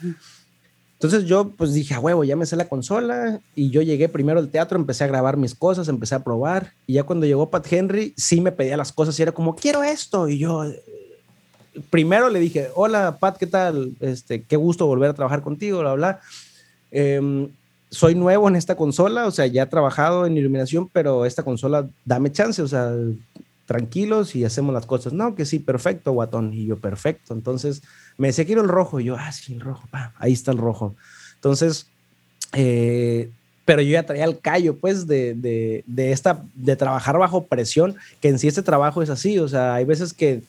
[1.01, 4.39] Entonces yo pues dije, a huevo, ya me sé la consola y yo llegué primero
[4.39, 7.65] al teatro, empecé a grabar mis cosas, empecé a probar y ya cuando llegó Pat
[7.73, 10.63] Henry sí me pedía las cosas y era como, quiero esto y yo
[11.89, 13.95] primero le dije, hola Pat, ¿qué tal?
[13.99, 16.19] Este, qué gusto volver a trabajar contigo, bla, bla.
[16.91, 17.49] Em,
[17.91, 21.88] soy nuevo en esta consola, o sea, ya he trabajado en iluminación, pero esta consola,
[22.06, 22.93] dame chance, o sea,
[23.65, 25.13] tranquilos y hacemos las cosas.
[25.13, 26.54] No, que sí, perfecto, guatón.
[26.54, 27.34] Y yo, perfecto.
[27.34, 27.82] Entonces
[28.17, 28.99] me decía, quiero el rojo.
[28.99, 30.95] Y yo, ah, sí, el rojo, ahí está el rojo.
[31.36, 31.88] Entonces,
[32.54, 33.30] eh,
[33.65, 37.95] pero yo ya traía el callo, pues, de, de, de, esta, de trabajar bajo presión,
[38.19, 39.39] que en sí este trabajo es así.
[39.39, 40.41] O sea, hay veces que,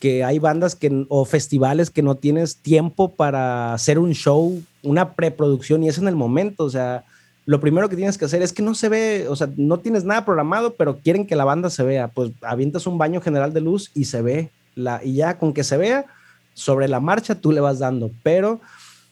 [0.00, 5.14] que hay bandas que, o festivales que no tienes tiempo para hacer un show, una
[5.14, 6.64] preproducción, y es en el momento.
[6.64, 7.04] O sea,
[7.46, 10.04] lo primero que tienes que hacer es que no se ve, o sea, no tienes
[10.04, 12.08] nada programado, pero quieren que la banda se vea.
[12.08, 14.50] Pues avientas un baño general de luz y se ve.
[14.74, 16.06] La, y ya con que se vea,
[16.54, 18.10] sobre la marcha tú le vas dando.
[18.22, 18.60] Pero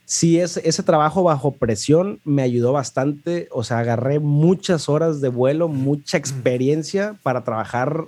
[0.05, 3.49] sí, ese, ese trabajo bajo presión me ayudó bastante.
[3.51, 8.05] O sea, agarré muchas horas de vuelo, mucha experiencia para trabajar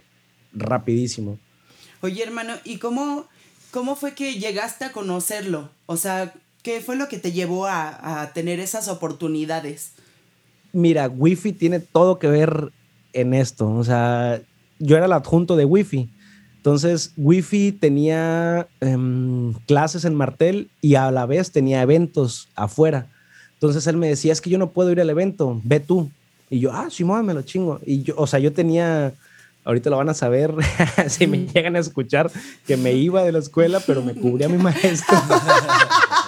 [0.53, 1.38] rapidísimo.
[2.03, 3.27] Oye, hermano, ¿y cómo,
[3.70, 5.70] cómo fue que llegaste a conocerlo?
[5.87, 9.92] O sea, ¿Qué fue lo que te llevó a, a tener esas oportunidades?
[10.73, 12.73] Mira, Wi-Fi tiene todo que ver
[13.12, 13.68] en esto.
[13.70, 14.40] O sea,
[14.79, 16.09] yo era el adjunto de Wi-Fi.
[16.57, 23.07] Entonces, Wi-Fi tenía em, clases en Martel y a la vez tenía eventos afuera.
[23.55, 26.11] Entonces él me decía, es que yo no puedo ir al evento, ve tú.
[26.51, 27.81] Y yo, ah, sí, me lo chingo.
[27.87, 29.14] Y yo, o sea, yo tenía,
[29.64, 30.55] ahorita lo van a saber
[31.09, 32.31] si me llegan a escuchar,
[32.66, 35.16] que me iba de la escuela, pero me cubría mi maestro.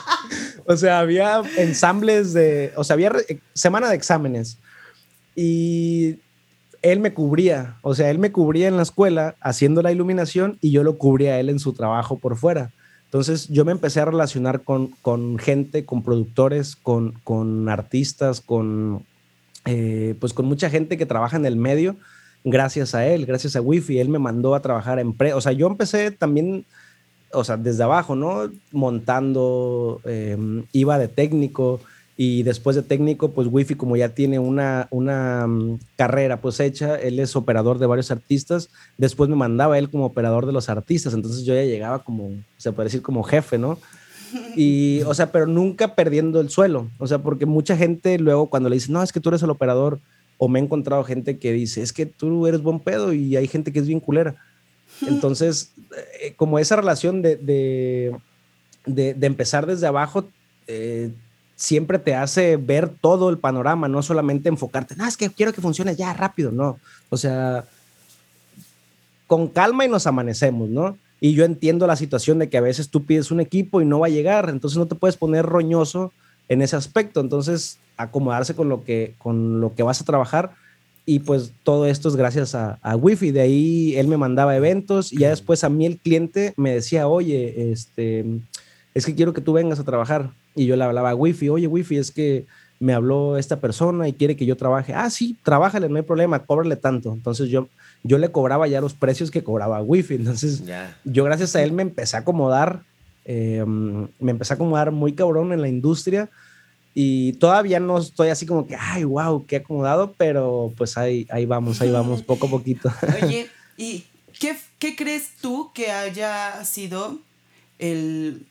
[0.66, 3.12] o sea, había ensambles de, o sea, había
[3.54, 4.58] semana de exámenes.
[5.34, 6.18] Y
[6.82, 10.72] él me cubría, o sea, él me cubría en la escuela haciendo la iluminación y
[10.72, 12.72] yo lo cubría a él en su trabajo por fuera.
[13.04, 19.04] Entonces yo me empecé a relacionar con, con gente, con productores, con, con artistas, con,
[19.66, 21.96] eh, pues con mucha gente que trabaja en el medio,
[22.42, 24.00] gracias a él, gracias a Wi-Fi.
[24.00, 26.64] Él me mandó a trabajar en pre, o sea, yo empecé también,
[27.32, 28.50] o sea, desde abajo, ¿no?
[28.72, 31.80] Montando, em, iba de técnico,
[32.16, 36.96] y después de técnico, pues Wifi como ya tiene una, una mm, carrera pues hecha,
[36.96, 38.68] él es operador de varios artistas,
[38.98, 42.72] después me mandaba él como operador de los artistas, entonces yo ya llegaba como, se
[42.72, 43.78] puede decir como jefe, ¿no?
[44.56, 48.68] Y, o sea, pero nunca perdiendo el suelo, o sea, porque mucha gente luego cuando
[48.68, 49.98] le dice, no, es que tú eres el operador,
[50.38, 53.46] o me he encontrado gente que dice, es que tú eres buen pedo y hay
[53.46, 54.34] gente que es bien culera.
[55.06, 55.72] Entonces,
[56.20, 58.16] eh, como esa relación de, de,
[58.86, 60.28] de, empezar desde abajo,
[60.66, 61.10] eh,
[61.56, 65.60] siempre te hace ver todo el panorama, no solamente enfocarte, no, es que quiero que
[65.60, 66.78] funcione ya rápido, no.
[67.10, 67.64] O sea,
[69.26, 70.96] con calma y nos amanecemos, ¿no?
[71.20, 74.00] Y yo entiendo la situación de que a veces tú pides un equipo y no
[74.00, 76.12] va a llegar, entonces no te puedes poner roñoso
[76.48, 80.52] en ese aspecto, entonces acomodarse con lo que, con lo que vas a trabajar.
[81.04, 83.32] Y pues todo esto es gracias a, a Wi-Fi.
[83.32, 87.08] De ahí él me mandaba eventos y ya después a mí el cliente me decía,
[87.08, 88.24] oye, este,
[88.94, 90.30] es que quiero que tú vengas a trabajar.
[90.54, 92.46] Y yo le hablaba a Wi-Fi, oye, Wi-Fi, es que
[92.78, 94.92] me habló esta persona y quiere que yo trabaje.
[94.92, 97.12] Ah, sí, trabájale, no hay problema, cóbrale tanto.
[97.12, 97.68] Entonces yo,
[98.02, 100.16] yo le cobraba ya los precios que cobraba Wi-Fi.
[100.16, 100.62] Entonces
[101.04, 102.82] yo gracias a él me empecé a acomodar,
[103.24, 106.28] em, me empecé a acomodar muy cabrón en la industria
[106.94, 111.46] y todavía no estoy así como que, ay, wow, qué acomodado, pero pues ahí, ahí
[111.46, 112.92] vamos, ahí vamos, poco a poquito.
[113.22, 114.04] Oye, ¿y
[114.38, 117.18] qué, qué crees tú que haya sido
[117.78, 118.46] el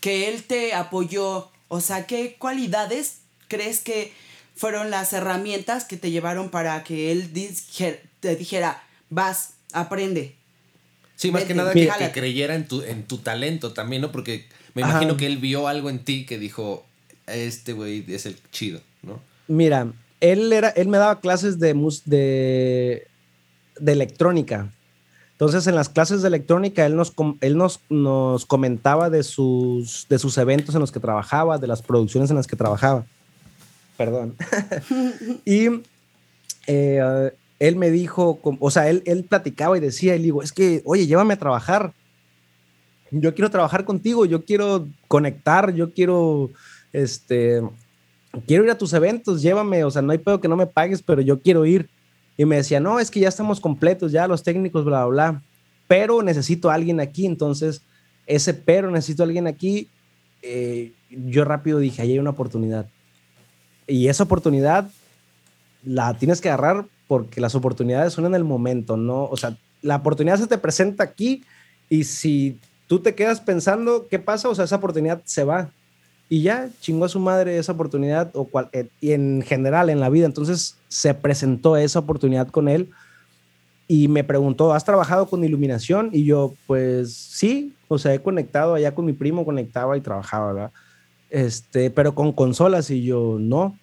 [0.00, 1.50] que él te apoyó?
[1.68, 4.12] O sea, ¿qué cualidades crees que
[4.54, 7.32] fueron las herramientas que te llevaron para que él
[8.20, 10.34] te dijera, vas, aprende?
[11.16, 14.12] Sí, más que nada que, creyera en tu, en tu talento también, ¿no?
[14.12, 16.86] Porque me imagino que él vio algo en ti que dijo,
[17.34, 19.20] este güey es el chido, ¿no?
[19.48, 23.06] Mira, él, era, él me daba clases de, de,
[23.78, 24.72] de electrónica.
[25.32, 30.18] Entonces, en las clases de electrónica, él nos, él nos, nos comentaba de sus, de
[30.18, 33.06] sus eventos en los que trabajaba, de las producciones en las que trabajaba.
[33.96, 34.34] Perdón.
[35.44, 35.68] y
[36.66, 40.82] eh, él me dijo, o sea, él, él platicaba y decía, él digo, es que,
[40.84, 41.92] oye, llévame a trabajar.
[43.10, 46.50] Yo quiero trabajar contigo, yo quiero conectar, yo quiero,
[46.92, 47.62] este,
[48.46, 51.02] quiero ir a tus eventos, llévame, o sea, no hay pedo que no me pagues,
[51.02, 51.88] pero yo quiero ir.
[52.36, 55.42] Y me decía, no, es que ya estamos completos, ya los técnicos, bla, bla, bla.
[55.88, 57.26] Pero necesito a alguien aquí.
[57.26, 57.82] Entonces,
[58.26, 59.88] ese pero necesito a alguien aquí,
[60.42, 62.88] eh, yo rápido dije, ahí hay una oportunidad.
[63.86, 64.88] Y esa oportunidad
[65.82, 69.24] la tienes que agarrar porque las oportunidades son en el momento, ¿no?
[69.24, 71.42] O sea, la oportunidad se te presenta aquí
[71.88, 74.48] y si tú te quedas pensando, ¿qué pasa?
[74.48, 75.70] O sea, esa oportunidad se va
[76.28, 80.00] y ya chingó a su madre esa oportunidad o cual, eh, y en general en
[80.00, 80.26] la vida.
[80.26, 82.90] Entonces se presentó esa oportunidad con él
[83.86, 86.10] y me preguntó, ¿has trabajado con iluminación?
[86.12, 90.52] Y yo, pues sí, o sea, he conectado allá con mi primo, conectaba y trabajaba,
[90.52, 90.72] ¿verdad?
[91.30, 93.78] Este, pero con consolas y yo, no.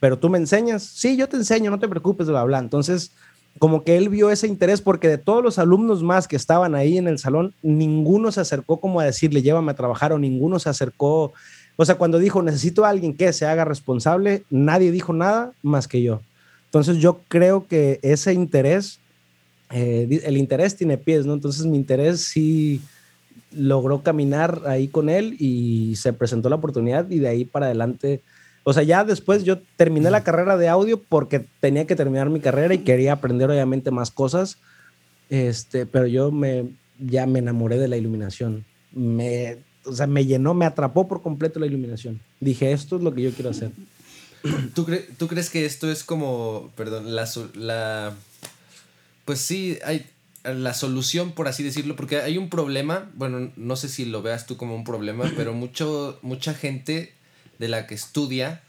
[0.00, 2.58] Pero tú me enseñas, sí, yo te enseño, no te preocupes, bla, bla.
[2.58, 3.12] Entonces,
[3.58, 6.98] como que él vio ese interés porque de todos los alumnos más que estaban ahí
[6.98, 10.68] en el salón, ninguno se acercó como a decirle, llévame a trabajar o ninguno se
[10.68, 11.32] acercó.
[11.76, 15.86] O sea, cuando dijo, necesito a alguien que se haga responsable, nadie dijo nada más
[15.86, 16.22] que yo.
[16.66, 18.98] Entonces yo creo que ese interés,
[19.70, 21.34] eh, el interés tiene pies, ¿no?
[21.34, 22.80] Entonces mi interés sí
[23.54, 28.22] logró caminar ahí con él y se presentó la oportunidad y de ahí para adelante
[28.64, 32.40] o sea, ya después yo terminé la carrera de audio porque tenía que terminar mi
[32.40, 34.58] carrera y quería aprender obviamente más cosas.
[35.30, 36.66] Este, pero yo me,
[36.98, 38.64] ya me enamoré de la iluminación.
[38.92, 42.20] Me, o sea, me llenó, me atrapó por completo la iluminación.
[42.40, 43.72] Dije, esto es lo que yo quiero hacer.
[44.74, 44.86] ¿Tú,
[45.18, 48.14] ¿tú crees que esto es como, perdón, la, la...
[49.24, 50.06] Pues sí, hay,
[50.44, 54.46] la solución, por así decirlo, porque hay un problema, bueno, no sé si lo veas
[54.46, 57.14] tú como un problema, pero mucho, mucha gente
[57.58, 58.62] de la que estudia,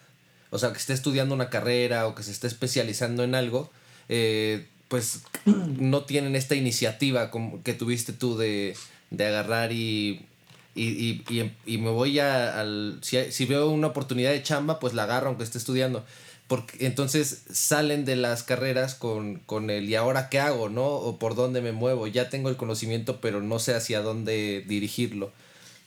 [0.50, 3.72] o sea, que esté estudiando una carrera o que se esté especializando en algo,
[4.10, 8.76] eh, pues no tienen esta iniciativa como que tuviste tú de,
[9.10, 10.26] de agarrar y,
[10.76, 13.00] y, y, y, me voy a, al...
[13.02, 16.06] Si, si veo una oportunidad de chamba, pues la agarro aunque esté estudiando
[16.48, 20.86] porque entonces salen de las carreras con, con el y ahora qué hago, ¿no?
[20.86, 22.06] O por dónde me muevo.
[22.08, 25.32] Ya tengo el conocimiento, pero no sé hacia dónde dirigirlo.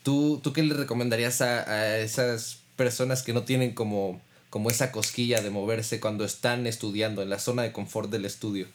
[0.03, 4.93] ¿Tú, tú qué le recomendarías a, a esas personas que no tienen como, como esa
[4.93, 8.67] cosquilla de moverse cuando están estudiando en la zona de confort del estudio?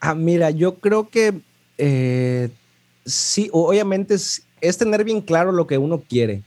[0.00, 1.40] Ah, mira, yo creo que
[1.78, 2.50] eh,
[3.04, 6.42] sí, obviamente es, tener bien claro lo que uno quiere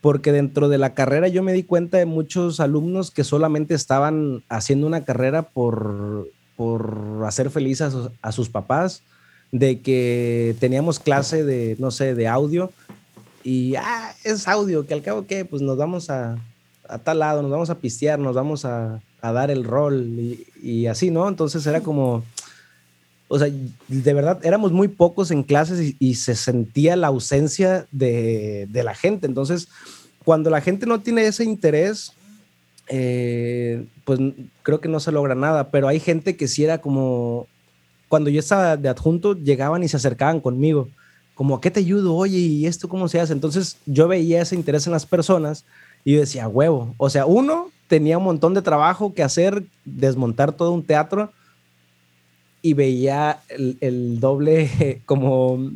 [0.00, 4.42] porque dentro de la carrera yo me di cuenta de muchos alumnos que solamente estaban
[4.48, 9.02] haciendo una carrera por, por hacer feliz a sus, papás,
[9.52, 12.72] de que teníamos clase de, no sé, de audio
[13.44, 16.38] y, ah, es audio, que al cabo que, pues nos vamos a,
[16.88, 20.46] a tal lado, nos vamos a pistear, nos vamos a, a dar el rol y,
[20.62, 21.28] y, así, ¿no?
[21.28, 22.24] Entonces era como,
[23.28, 23.48] o sea,
[23.88, 28.94] de verdad éramos muy pocos en clases y, se sentía la ausencia de, de, la
[28.94, 29.26] gente.
[29.26, 29.68] Entonces,
[30.24, 32.12] cuando la gente no tiene ese interés,
[32.88, 34.20] eh, pues
[34.62, 37.46] creo que no se logra nada, pero hay gente que sí era como,
[38.08, 40.90] cuando yo estaba de adjunto, llegaban y se acercaban conmigo,
[41.34, 42.14] como, ¿a qué te ayudo?
[42.14, 43.32] Oye, ¿y esto cómo se hace?
[43.32, 45.64] Entonces yo veía ese interés en las personas
[46.04, 50.72] y decía, huevo, o sea, uno tenía un montón de trabajo que hacer, desmontar todo
[50.72, 51.32] un teatro,
[52.62, 55.70] y veía el, doble como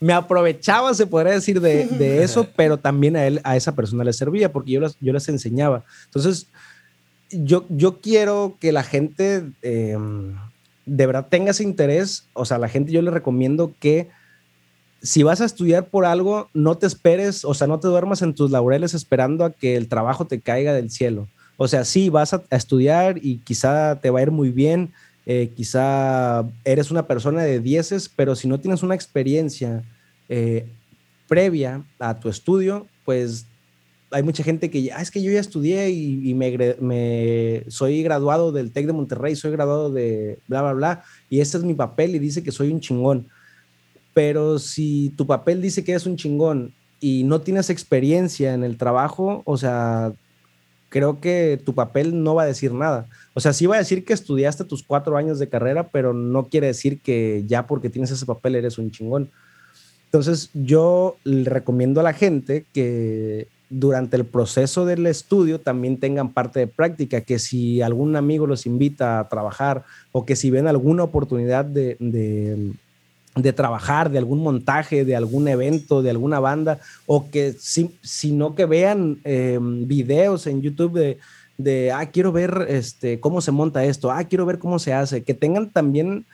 [0.00, 4.12] me aprovechaba, se podría decir, de, eso, pero también a él, a esa persona le
[4.12, 5.84] servía, porque yo, yo les enseñaba.
[6.06, 6.48] Entonces,
[7.30, 10.36] yo, yo quiero que la gente em,
[10.86, 12.26] de verdad tenga ese interés.
[12.32, 14.08] O sea, a la gente yo le recomiendo que
[15.02, 18.34] si vas a estudiar por algo, no te esperes, o sea, no te duermas en
[18.34, 21.28] tus laureles esperando a que el trabajo te caiga del cielo.
[21.56, 24.92] O sea, sí, vas a, estudiar y quizá te va a ir muy bien,
[25.26, 29.82] eh, quizá eres una persona de dieces, pero si no tienes una experiencia
[30.28, 30.66] eh,
[31.28, 33.46] previa a tu estudio, pues
[34.10, 38.72] hay mucha gente que ah, es que yo ya estudié y, me, soy graduado del
[38.72, 42.18] TEC de Monterrey, soy graduado de bla, bla, bla, y este es mi papel y
[42.18, 43.28] dice que soy un chingón.
[44.18, 48.76] Pero si tu papel dice que eres un chingón y no tienes experiencia en el
[48.76, 50.12] trabajo, o sea,
[50.88, 53.06] creo que tu papel no va a decir nada.
[53.34, 56.48] O sea, sí va a decir que estudiaste tus cuatro años de carrera, pero no
[56.48, 59.30] quiere decir que ya porque tienes ese papel eres un chingón.
[60.06, 66.32] Entonces, yo le recomiendo a la gente que durante el proceso del estudio también tengan
[66.32, 70.66] parte de práctica, que si algún amigo los invita a trabajar o que si ven
[70.66, 72.74] alguna oportunidad de, de
[73.42, 78.54] de trabajar, de algún montaje, de algún evento, de alguna banda, o que si, sino
[78.54, 81.18] que vean em, videos en YouTube de,
[81.56, 85.22] de, ah, quiero ver este, cómo se monta esto, ah, quiero ver cómo se hace,
[85.22, 86.24] que tengan también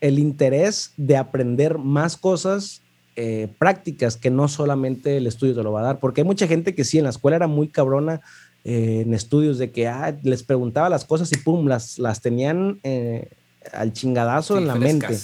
[0.00, 2.82] el interés de aprender más cosas
[3.14, 6.46] eh, prácticas que no solamente el estudio te lo va a dar, porque hay mucha
[6.46, 8.20] gente que sí, en la escuela era muy cabrona
[8.64, 12.80] eh, en estudios de que ah, les preguntaba las cosas y pum, las, las tenían
[12.82, 13.28] eh,
[13.72, 15.16] al chingadazo en la mente.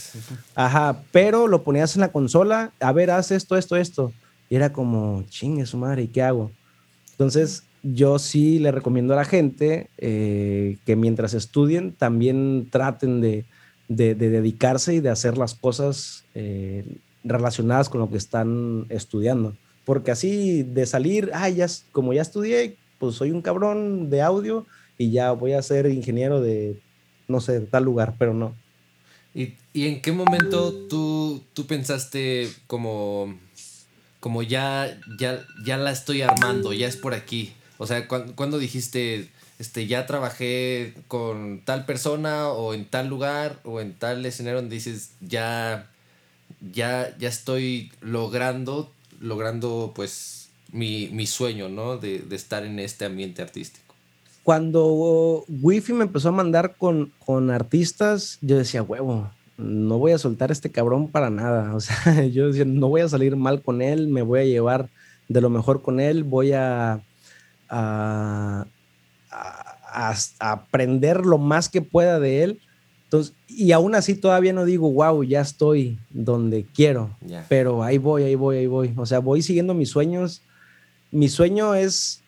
[0.55, 4.13] Ajá, pero lo ponías en la consola, a ver, haz esto, esto, esto.
[4.51, 6.51] Y era como, chingue su madre, ¿y qué hago?
[7.13, 13.45] Entonces, yo sí le recomiendo a la gente eh, que mientras estudien también traten de,
[13.89, 16.85] de, dedicarse y de hacer las cosas eh,
[17.25, 19.55] relacionadas con lo que están estudiando.
[19.85, 24.67] Porque así de salir, ah, ya, como ya estudié, pues soy un cabrón de audio
[24.99, 26.81] y ya voy a ser ingeniero de
[27.29, 28.55] no sé, tal lugar, pero no.
[29.35, 33.39] ¿Y, en qué momento tú, tú pensaste como,
[34.19, 37.53] como ya, ya, ya la estoy armando, ya es por aquí?
[37.77, 39.29] O sea, cuando dijiste,
[39.61, 44.75] este, ya trabajé con tal persona o en tal lugar o en tal escenario donde
[44.75, 45.89] dices, ya,
[46.73, 51.99] ya, ya estoy logrando, logrando pues mi, mi sueño, ¿no?
[51.99, 53.88] De, de estar en este ambiente artístico
[54.49, 60.19] cuando Wifi me empezó a mandar con, con artistas, yo decía, huevo, no voy a
[60.19, 61.75] soltar a este cabrón para nada.
[61.77, 64.89] O sea, yo decía, no voy a salir mal con él, me voy a llevar
[65.29, 67.03] de lo mejor con él, voy a,
[67.69, 68.65] a,
[69.31, 72.61] a, aprender lo más que pueda de él.
[73.05, 77.11] Entonces, y aún así todavía no digo, wow, ya estoy donde quiero,
[77.51, 78.95] pero ahí voy, ahí voy, ahí voy.
[78.97, 80.41] O sea, voy siguiendo mis sueños.
[81.11, 82.23] Mi sueño es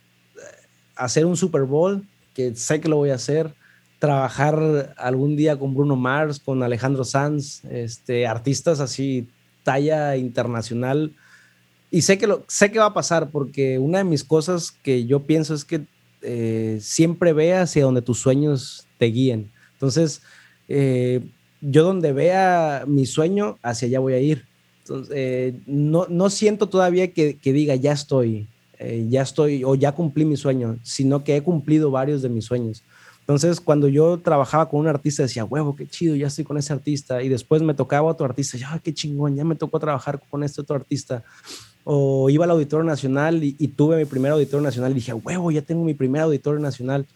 [1.01, 3.55] hacer un Super Bowl, que sé que lo voy a hacer,
[3.99, 9.29] trabajar algún día con Bruno Mars, con Alejandro Sanz, este, artistas así,
[9.63, 11.15] talla internacional.
[11.91, 15.07] Y sé que, lo, sé que va a pasar porque una de mis cosas que
[15.07, 15.87] yo pienso es que
[16.23, 19.51] eh, siempre ve hacia donde tus sueños te guíen.
[19.73, 20.23] Entonces,
[20.69, 21.21] eh,
[21.61, 24.47] yo donde vea mi sueño, hacia allá voy a ir.
[25.11, 28.49] Eh, no, no, siento todavía que diga, ya estoy,
[29.09, 32.83] ya estoy o ya cumplí mi sueño, sino que he cumplido varios de mis sueños.
[33.31, 36.73] Entonces, cuando yo trabajaba con un artista, decía, huevo, qué chido, ya estoy con ese
[36.73, 37.23] artista.
[37.23, 40.61] Y después me tocaba otro artista, ya, qué chingón, ya me tocó trabajar con este
[40.61, 41.23] otro artista.
[41.85, 45.63] O iba al Auditorio Nacional y, tuve mi primer Auditorio Nacional y dije, huevo, ya
[45.63, 47.07] tengo mi primer Auditorio Nacional.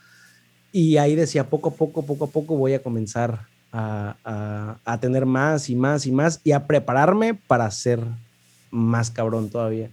[0.71, 5.27] Y ahí decía, poco a poco, poco a poco voy a comenzar a, a, tener
[5.27, 7.99] más y más y más y a prepararme para ser
[8.71, 9.91] más cabrón todavía.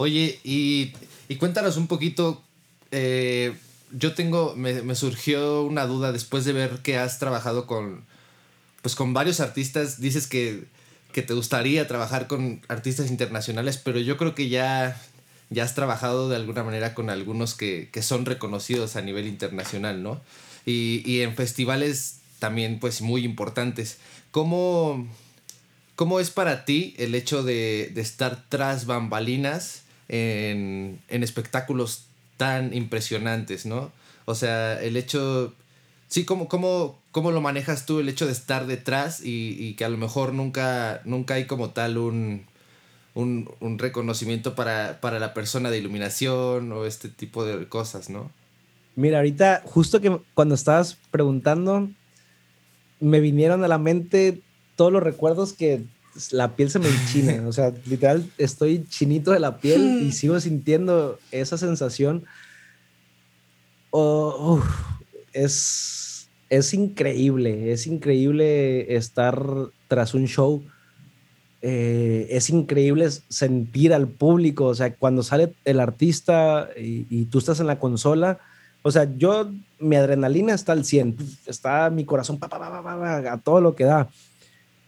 [0.00, 0.94] Oye, y,
[1.28, 2.42] y cuéntanos un poquito,
[2.90, 3.52] eh,
[3.92, 8.06] yo tengo, me, surgió una duda después de ver que has trabajado con,
[8.80, 10.64] pues con varios artistas, dices que,
[11.12, 14.98] que te gustaría trabajar con artistas internacionales, pero yo creo que ya,
[15.50, 20.02] ya has trabajado de alguna manera con algunos que, que son reconocidos a nivel internacional,
[20.02, 20.22] ¿no?
[20.64, 23.98] Y, y, en festivales también, pues, muy importantes.
[24.30, 25.06] ¿Cómo,
[25.94, 32.06] cómo es para ti el hecho de, de estar tras bambalinas en, en espectáculos
[32.36, 33.92] tan impresionantes, ¿no?
[34.24, 35.54] O sea, el hecho,
[36.08, 39.88] sí, ¿cómo, cómo, cómo lo manejas tú, el hecho de estar detrás y, que a
[39.88, 42.46] lo mejor nunca, nunca hay como tal un,
[43.14, 48.30] un, reconocimiento para, para, la persona de iluminación o este tipo de cosas, ¿no?
[48.96, 51.88] Mira, ahorita, justo que cuando estabas preguntando,
[52.98, 54.42] me vinieron a la mente
[54.76, 55.84] todos los recuerdos que
[56.32, 60.38] la piel se me enchina, o sea, literal estoy chinito de la piel y sigo
[60.40, 62.24] sintiendo esa sensación.
[63.90, 64.62] Oh,
[65.32, 69.42] es, es increíble, es increíble estar
[69.88, 70.62] tras un show.
[71.62, 77.60] Eh, es increíble sentir al público, o sea, cuando sale el artista y, tú estás
[77.60, 78.38] en la consola,
[78.82, 83.84] o sea, yo, mi adrenalina está al 100, está mi corazón a todo lo que
[83.84, 84.08] da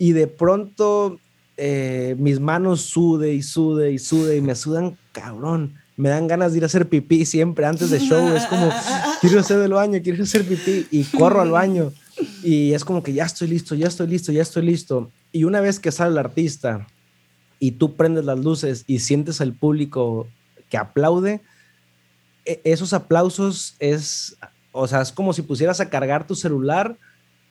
[0.03, 1.21] y de pronto
[1.57, 5.75] eh, mis manos sude y sude y sude y me sudan cabrón.
[5.97, 8.35] Me dan ganas de ir a hacer pipí siempre antes de show.
[8.35, 8.69] Es como,
[9.21, 11.93] quiero hacer del baño, quiero hacer pipí y corro al baño.
[12.43, 15.13] Y es como que ya estoy listo, ya estoy listo, ya estoy listo.
[15.31, 16.85] Y una vez que sale el artista
[17.61, 20.27] y tú prendes las luces y sientes al público
[20.69, 21.43] que aplaude,
[22.45, 24.37] e-, esos aplausos es,
[24.73, 26.99] o sea, es como si pusieras a cargar tu celular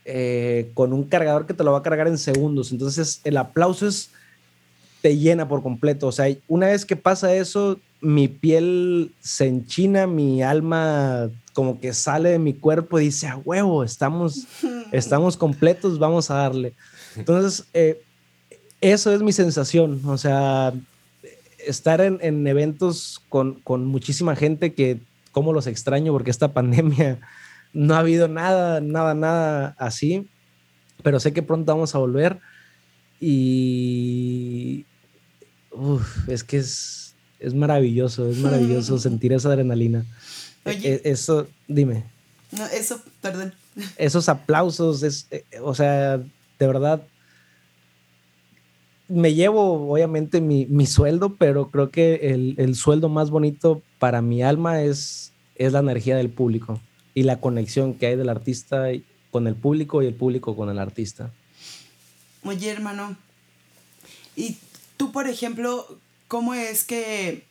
[0.06, 2.72] eh, con un cargador que te lo va a cargar en segundos.
[2.72, 4.12] Entonces el aplauso es,
[5.02, 6.08] te llena por completo.
[6.08, 11.94] O sea, una vez que pasa eso, mi piel se enchina, mi alma como que
[11.94, 14.48] sale de mi cuerpo y dice, a huevo, estamos,
[14.92, 16.74] estamos completos, vamos a darle.
[17.16, 18.02] Entonces, eh,
[18.80, 20.02] eso es mi sensación.
[20.06, 20.74] O sea,
[21.66, 25.00] estar en, en eventos con, con, muchísima gente que,
[25.32, 27.20] como los extraño, porque esta pandemia
[27.74, 30.28] no ha habido nada, nada, nada así,
[31.04, 32.40] pero sé que pronto vamos a volver
[33.20, 34.86] y
[36.28, 40.06] es que es, es maravilloso, es maravilloso sentir esa adrenalina.
[40.66, 42.06] E, eso, dime.
[42.52, 43.54] No, eso, perdón.
[43.98, 47.02] Esos aplausos, es, eh, o sea, de verdad,
[49.08, 54.22] me llevo obviamente mi, mi sueldo, pero creo que el, el, sueldo más bonito para
[54.22, 56.82] mi alma es, es la energía del público
[57.14, 58.88] y la conexión que hay del artista
[59.32, 61.32] con el público y el público con el artista.
[62.44, 63.16] Oye, hermano,
[64.36, 64.58] y
[64.98, 65.98] tú, por ejemplo,
[66.28, 67.44] ¿cómo es que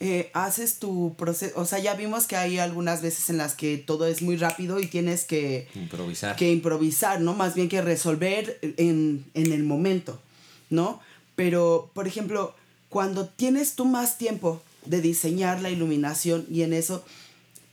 [0.00, 1.58] eh, haces tu proceso?
[1.60, 4.80] O sea, ya vimos que hay algunas veces en las que todo es muy rápido
[4.80, 7.34] y tienes que improvisar, que improvisar ¿no?
[7.34, 10.20] Más bien que resolver en, en el momento,
[10.70, 11.00] ¿no?
[11.36, 12.54] Pero, por ejemplo,
[12.88, 17.04] cuando tienes tú más tiempo de diseñar la iluminación y en eso,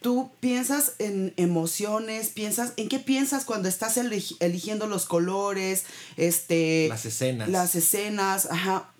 [0.01, 5.85] tú piensas en emociones, piensas, ¿en qué piensas cuando estás eligiendo los colores,
[6.17, 6.87] este...
[6.89, 7.49] Las escenas.
[7.49, 8.91] Las escenas, ajá.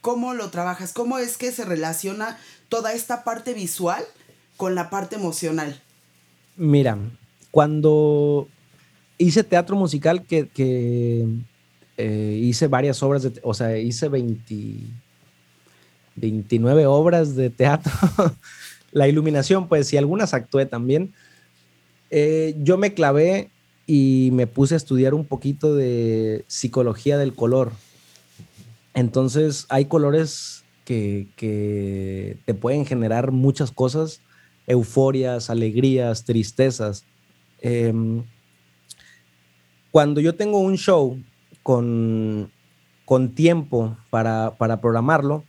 [0.00, 0.92] ¿Cómo lo trabajas?
[0.92, 4.04] ¿Cómo es que se relaciona toda esta parte visual
[4.56, 5.82] con la parte emocional?
[6.56, 6.96] Mira,
[7.50, 8.48] cuando
[9.18, 10.48] hice teatro musical, que,
[11.96, 14.54] eh, hice varias obras, de, o sea, hice 20,
[16.14, 17.92] 29 obras de teatro.
[18.92, 21.12] la iluminación, pues, y algunas actué también.
[22.10, 23.50] Eh, yo me clavé
[23.86, 27.72] y me puse a estudiar un poquito de psicología del color.
[28.94, 34.22] Entonces, hay colores que, te pueden generar muchas cosas,
[34.66, 37.04] euforias, alegrías, tristezas.
[37.60, 38.24] Em,
[39.90, 41.18] cuando yo tengo un show
[41.62, 42.50] con,
[43.04, 45.44] con tiempo para, para programarlo,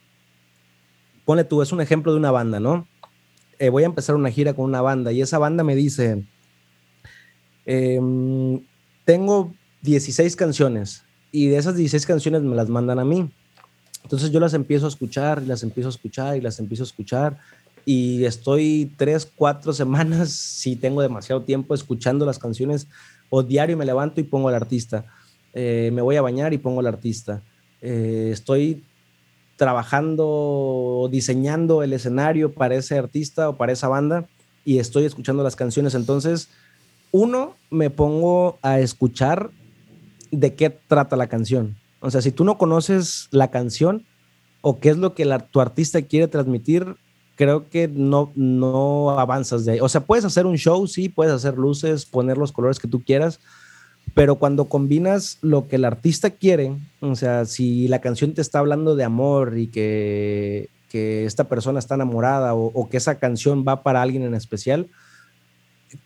[1.26, 2.88] pone tú, es un ejemplo de una banda, ¿no?
[3.60, 6.26] Eh, voy a empezar una gira con una banda y esa banda me dice,
[7.66, 8.62] em,
[9.06, 13.30] tengo 16 canciones y de esas 16 canciones me las mandan a mí.
[14.04, 16.86] Entonces yo las empiezo a escuchar y las empiezo a escuchar y las empiezo a
[16.86, 17.38] escuchar
[17.86, 22.88] y estoy tres, cuatro semanas, si tengo demasiado tiempo, escuchando las canciones
[23.30, 25.06] o diario me levanto y pongo al artista.
[25.54, 27.42] Eh, me voy a bañar y pongo al artista.
[27.82, 28.84] Eh, estoy
[29.60, 34.26] trabajando, diseñando el escenario para ese artista o para esa banda
[34.64, 35.96] y estoy escuchando las canciones.
[35.96, 36.48] Entonces,
[37.12, 39.52] uno, me pongo a escuchar
[40.32, 41.76] de qué trata la canción.
[42.00, 44.06] O sea, si tú no conoces la canción
[44.62, 46.96] o qué es lo que tu artista quiere transmitir,
[47.36, 49.80] creo que no, no avanzas de ahí.
[49.82, 53.04] O sea, puedes hacer un show, sí, puedes hacer luces, poner los colores que tú
[53.04, 53.42] quieras,
[54.20, 58.60] pero cuando combinas lo que el artista quiere, o sea, si la canción te está
[58.60, 63.82] hablando de amor y que, que esta persona está enamorada o, que esa canción va
[63.82, 64.88] para alguien en especial,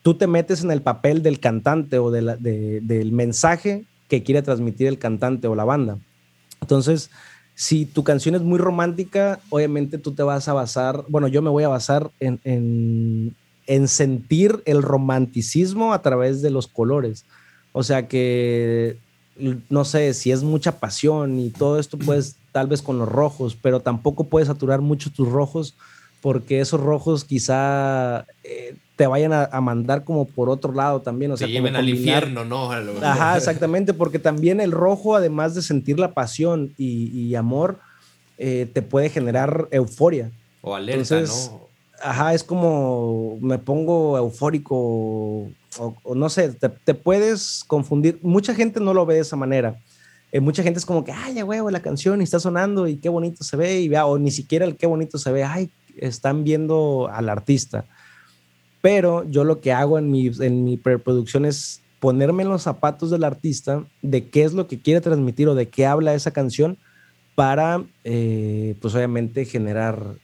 [0.02, 4.86] tú te metes en el papel del cantante o de del mensaje que quiere transmitir
[4.86, 5.98] el cantante o la banda.
[6.60, 7.10] Entonces,
[7.56, 11.50] si tu canción es muy romántica, obviamente tú te vas a basar, bueno, yo me
[11.50, 13.34] voy a basar en, en,
[13.66, 17.24] en sentir el romanticismo a través de los colores.
[17.76, 18.98] O sea que,
[19.68, 23.58] no sé, si es mucha pasión y todo esto, pues tal vez con los rojos,
[23.60, 25.74] pero tampoco puedes saturar mucho tus rojos
[26.20, 31.32] porque esos rojos quizá eh, te vayan a, mandar como por otro lado también.
[31.32, 32.70] O sea, te lleven al infierno, ¿no?
[33.02, 37.80] Ajá, exactamente, porque también el rojo, además de sentir la pasión y, amor,
[38.38, 40.30] eh, te puede generar euforia.
[40.62, 41.64] O alerta, ¿no?
[42.00, 45.48] Ajá, es como me pongo eufórico
[45.78, 48.18] o, no sé, te, puedes confundir.
[48.22, 49.78] Mucha gente no lo ve de esa manera.
[50.32, 52.96] Eh, mucha gente es como que, ay, ya huevo, la canción y está sonando y
[52.96, 55.70] qué bonito se ve, y vea, o ni siquiera el qué bonito se ve, ay,
[55.96, 57.84] están viendo al artista.
[58.80, 63.10] Pero yo lo que hago en mi, en mi preproducción es ponerme en los zapatos
[63.10, 66.78] del artista de qué es lo que quiere transmitir o de qué habla esa canción
[67.34, 70.16] para, eh, pues obviamente, generar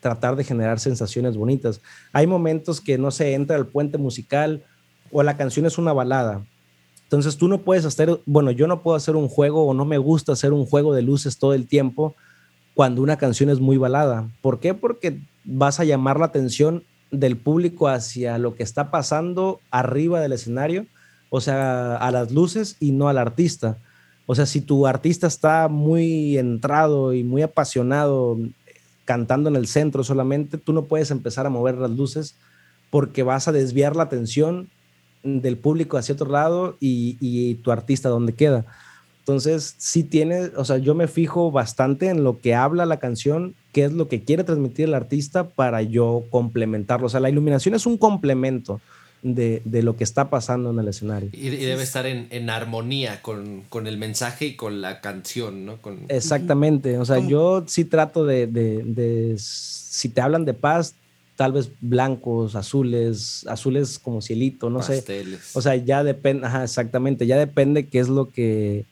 [0.00, 1.80] tratar de generar sensaciones bonitas.
[2.12, 4.64] Hay momentos que no se entra el puente musical
[5.12, 6.44] o la canción es una balada.
[7.04, 9.98] Entonces tú no puedes hacer, bueno, yo no puedo hacer un juego o no me
[9.98, 12.14] gusta hacer un juego de luces todo el tiempo
[12.74, 14.30] cuando una canción es muy balada.
[14.40, 14.74] ¿Por qué?
[14.74, 20.32] Porque vas a llamar la atención del público hacia lo que está pasando arriba del
[20.32, 20.86] escenario,
[21.30, 23.78] o sea, a las luces y no al artista.
[24.26, 28.38] O sea, si tu artista está muy entrado y muy apasionado
[29.04, 32.36] cantando en el centro solamente, tú no puedes empezar a mover las luces
[32.90, 34.70] porque vas a desviar la atención
[35.22, 38.64] del público hacia otro lado y, tu artista donde queda.
[39.20, 43.54] Entonces, sí tiene, o sea, yo me fijo bastante en lo que habla la canción,
[43.72, 47.06] qué es lo que quiere transmitir el artista para yo complementarlo.
[47.06, 48.80] O sea, la iluminación es un complemento
[49.22, 51.30] de, lo que está pasando en el escenario.
[51.32, 55.76] Y, debe estar en, armonía con, el mensaje y con la canción, ¿no?
[55.76, 56.00] Con...
[56.08, 56.98] Exactamente.
[56.98, 60.94] O sea, yo sí trato de, de, si te hablan de paz,
[61.40, 65.02] tal vez blancos, azules, azules como cielito, no sé.
[65.54, 68.84] O sea, ya depende, exactamente, ya depende qué es lo que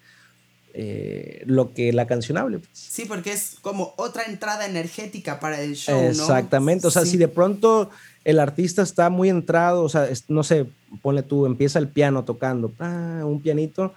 [0.72, 2.60] eh, lo que la canción hable.
[2.60, 2.70] Pues.
[2.72, 6.00] Sí, porque es como otra entrada energética para el show.
[6.00, 7.90] Exactamente, o sea, si de pronto
[8.24, 10.64] el artista está muy entrado, o sea, no sé,
[11.02, 13.92] ponle tú, empieza el piano tocando, ah, un pianito,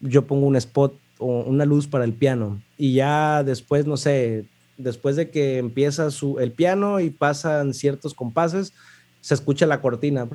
[0.00, 4.46] yo pongo un spot o una luz para el piano y ya después, no sé,
[4.78, 8.72] después de que empieza su, el piano y pasan ciertos compases,
[9.20, 10.26] se escucha la cortina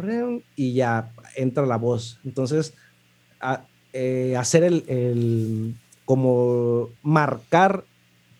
[0.55, 2.19] y ya entra la voz.
[2.23, 2.73] Entonces,
[3.93, 5.75] eh, hacer el,
[6.05, 7.85] como marcar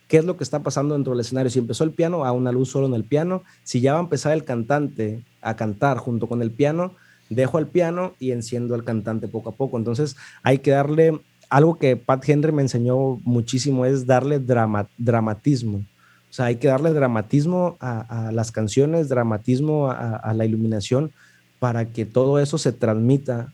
[0.07, 1.49] qué es lo que está pasando dentro del escenario.
[1.49, 3.43] Si empezó el piano, a una luz solo en el piano.
[3.63, 6.93] Si ya va a empezar el cantante a cantar junto con el piano,
[7.29, 9.77] dejo el piano y enciendo al cantante poco a poco.
[9.77, 15.85] Entonces, hay que darle algo que Pat Henry me enseñó muchísimo, es darle dramatismo.
[16.33, 21.11] O sea, hay que darle dramatismo a, las canciones, dramatismo a, la iluminación
[21.59, 23.53] para que todo eso se transmita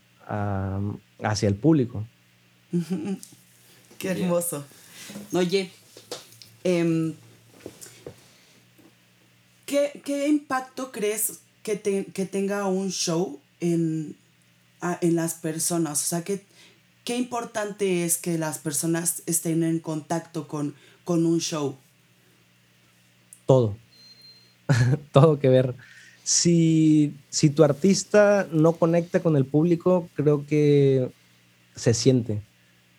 [1.22, 2.06] hacia el público.
[3.98, 4.64] Qué hermoso.
[5.34, 5.70] Oye,
[6.64, 7.12] em,
[9.66, 14.16] ¿qué, impacto crees que, tenga un show en,
[15.02, 16.02] en las personas?
[16.02, 16.46] O sea, ¿qué,
[17.04, 20.74] ¿qué importante es que las personas estén en contacto con,
[21.04, 21.76] con un show?
[23.50, 23.74] Todo,
[25.12, 25.74] todo que ver.
[26.22, 31.10] si, si tu artista no conecta con el público, creo que
[31.74, 32.42] se siente.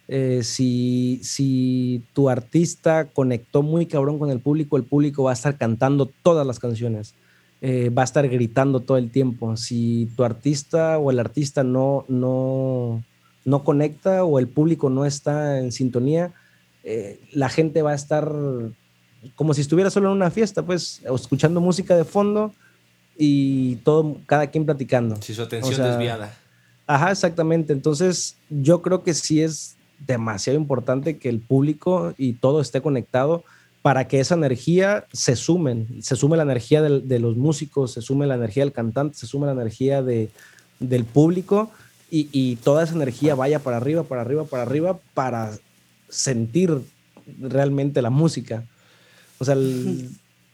[0.10, 5.36] Eh, si, si tu artista conectó muy cabrón con el público, el público va a
[5.40, 7.14] estar cantando todas las canciones.
[7.62, 9.56] Eh, va a estar gritando todo el tiempo.
[9.56, 13.02] Si tu artista o el artista no, no,
[13.46, 16.34] no conecta o el público no está en sintonía,
[16.84, 18.30] eh, la gente va a estar
[19.36, 22.54] como si estuviera solo en una fiesta, pues, escuchando música de fondo
[23.18, 25.22] y todo, cada quien platicando.
[25.22, 26.36] Si su atención desviada.
[26.88, 27.74] Ajá, exactamente.
[27.74, 33.44] Entonces, yo creo que sí es demasiado importante que el público y todo esté conectado
[33.82, 38.28] para que esa energía se sumen, se sume la energía de, los músicos, se sume
[38.28, 40.30] la energía del cantante, se sume la energía de,
[40.80, 41.72] del público
[42.10, 45.52] y, y, toda esa energía vaya para arriba, para arriba, para arriba, para
[46.10, 46.82] sentir
[47.40, 48.66] realmente la música.
[49.42, 49.56] O sea,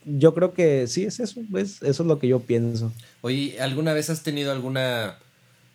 [0.06, 2.94] yo creo que sí es eso, eso es lo que yo pienso.
[3.20, 5.18] Oye, ¿alguna vez has tenido alguna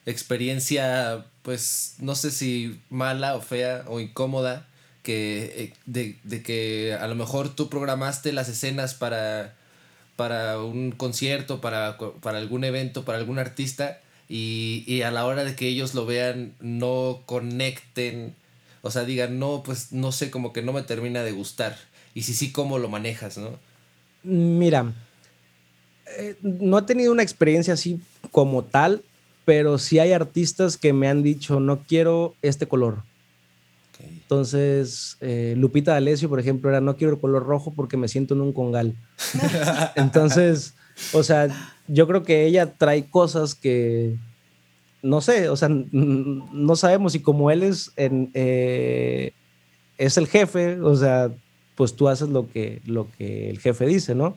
[0.07, 4.67] experiencia, pues, no sé si mala o fea o incómoda,
[5.03, 9.57] que eh, de, que a lo mejor tú programaste las escenas para,
[10.17, 15.45] para un concierto, para, para algún evento, para algún artista, y, y a la hora
[15.45, 18.35] de que ellos lo vean, no conecten,
[18.81, 21.77] o sea, digan, no, pues no sé, como que no me termina de gustar.
[22.15, 23.51] Y si sí, ¿cómo lo manejas, no?
[24.23, 24.93] Mira,
[26.19, 28.01] eh, no he tenido una experiencia así
[28.31, 29.03] como tal,
[29.45, 33.03] pero sí hay artistas que me han dicho, no quiero este color.
[33.99, 38.35] Entonces, eh, Lupita D'Alessio, por ejemplo, era, no quiero el color rojo porque me siento
[38.35, 38.97] en un congal.
[39.95, 40.75] Entonces,
[41.13, 41.49] o sea,
[41.87, 44.17] yo creo que ella trae cosas que,
[45.03, 49.33] no sé, o sea, no sabemos si como él es, en, eh,
[49.99, 51.31] es el jefe, o sea,
[51.83, 54.37] pues tú haces lo que, lo que el jefe dice, ¿no?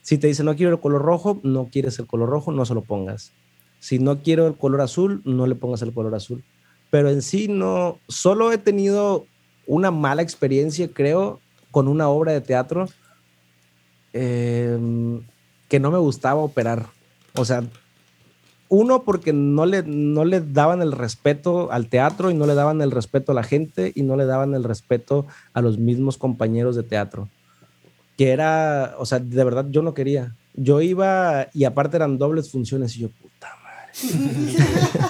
[0.00, 2.72] Si te dice no quiero el color rojo, no quieres el color rojo, no se
[2.72, 3.32] lo pongas.
[3.80, 6.42] Si no quiero el color azul, no le pongas el color azul.
[6.88, 9.26] Pero en sí no, solo he tenido
[9.66, 11.38] una mala experiencia, creo,
[11.70, 12.88] con una obra de teatro
[14.14, 15.20] em,
[15.68, 16.86] que no me gustaba operar.
[17.34, 17.62] O sea,
[18.70, 22.80] uno, porque no le, no le daban el respeto al teatro y no le daban
[22.80, 26.76] el respeto a la gente y no le daban el respeto a los mismos compañeros
[26.76, 27.28] de teatro.
[28.16, 30.36] Que era, o sea, de verdad yo no quería.
[30.54, 34.64] Yo iba y aparte eran dobles funciones y yo, puta madre.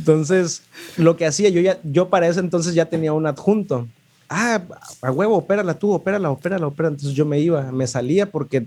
[0.00, 0.62] entonces,
[0.96, 3.86] lo que hacía, yo ya, yo para ese entonces ya tenía un adjunto.
[4.28, 4.60] Ah,
[5.00, 6.94] a huevo, opérala tú, opérala, opérala, opérala.
[6.94, 8.66] Entonces yo me iba, me salía porque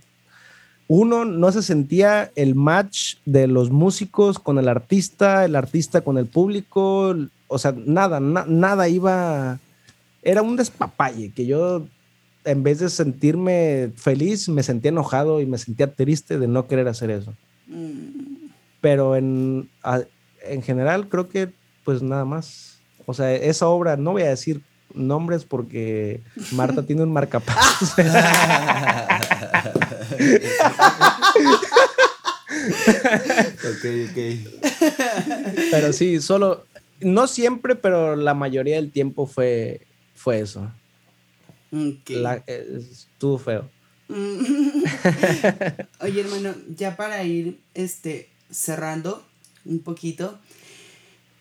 [0.92, 6.18] uno no se sentía el match de los músicos con el artista, el artista con
[6.18, 7.16] el público,
[7.48, 9.60] o sea, nada, nada iba,
[10.24, 11.86] era un despapalle que yo
[12.44, 16.88] en vez de sentirme feliz, me sentía enojado y me sentía triste de no querer
[16.88, 17.36] hacer eso.
[17.68, 18.50] Mm.
[18.82, 19.70] Pero en,
[20.44, 21.52] en general creo que
[21.84, 22.80] pues nada más.
[23.06, 24.62] O sea, esa obra, no voy a decir
[24.94, 26.22] nombres porque
[26.52, 27.94] Marta tiene un marcapasos.
[33.70, 34.18] ok, ok.
[35.72, 36.66] Pero sí, solo,
[37.02, 39.82] no siempre, pero la mayoría del tiempo fue,
[40.16, 40.72] fue eso.
[42.48, 43.70] estuvo feo.
[46.02, 49.24] Oye, hermano, ya para ir este, cerrando
[49.66, 50.40] un poquito,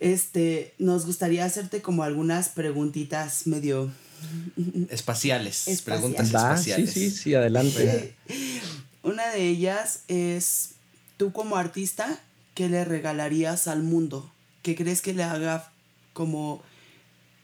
[0.00, 3.90] este, nos gustaría hacerte como algunas preguntitas medio
[4.90, 6.92] espaciales, preguntas espaciales.
[6.92, 8.14] Sí, sí, sí, adelante.
[9.02, 10.74] Una de ellas es,
[11.16, 12.20] tú como artista,
[12.54, 14.30] ¿qué le regalarías al mundo?
[14.62, 15.70] ¿Qué crees que le haga
[16.12, 16.62] como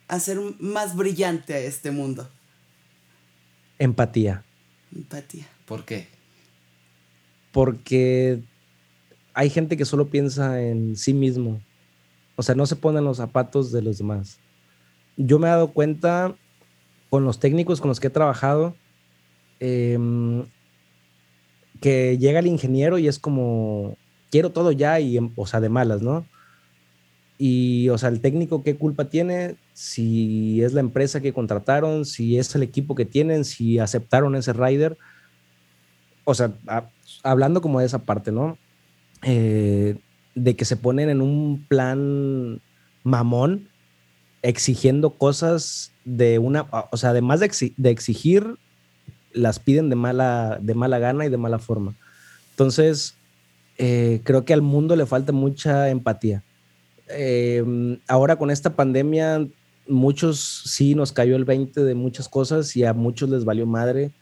[0.09, 2.28] hacer más brillante a este mundo?
[3.78, 4.44] Empatía.
[4.94, 5.48] Empatía.
[5.64, 6.09] ¿Por qué?
[7.52, 8.42] Porque
[9.32, 11.61] hay gente que solo piensa en sí mismo.
[12.37, 14.39] O sea, no se pone en los zapatos de los demás.
[15.16, 16.35] Yo me he dado cuenta
[17.11, 18.74] con los técnicos con los que he trabajado,
[19.61, 20.45] em,
[21.80, 23.97] que llega el ingeniero y es como,
[24.30, 26.26] quiero todo ya, y, o sea, de malas, ¿no?
[27.39, 29.57] Y, o sea, el técnico, ¿qué culpa tiene?
[29.72, 34.53] Si es la empresa que contrataron, si es el equipo que tienen, si aceptaron ese
[34.53, 34.97] rider.
[36.24, 36.53] O sea,
[37.22, 38.57] hablando como de esa parte, ¿no?
[39.22, 39.99] Eh,
[40.35, 42.61] de que se ponen en un plan
[43.03, 43.68] mamón,
[44.43, 48.57] exigiendo cosas de una, o sea, además de, de exigir,
[49.32, 51.95] las piden de mala, de mala gana y de mala forma.
[52.51, 53.16] Entonces,
[53.78, 56.43] eh, creo que al mundo le falta mucha empatía.
[57.09, 59.47] Em, ahora con esta pandemia,
[59.89, 64.12] muchos sí nos cayó el 20 de muchas cosas y a muchos les valió madre,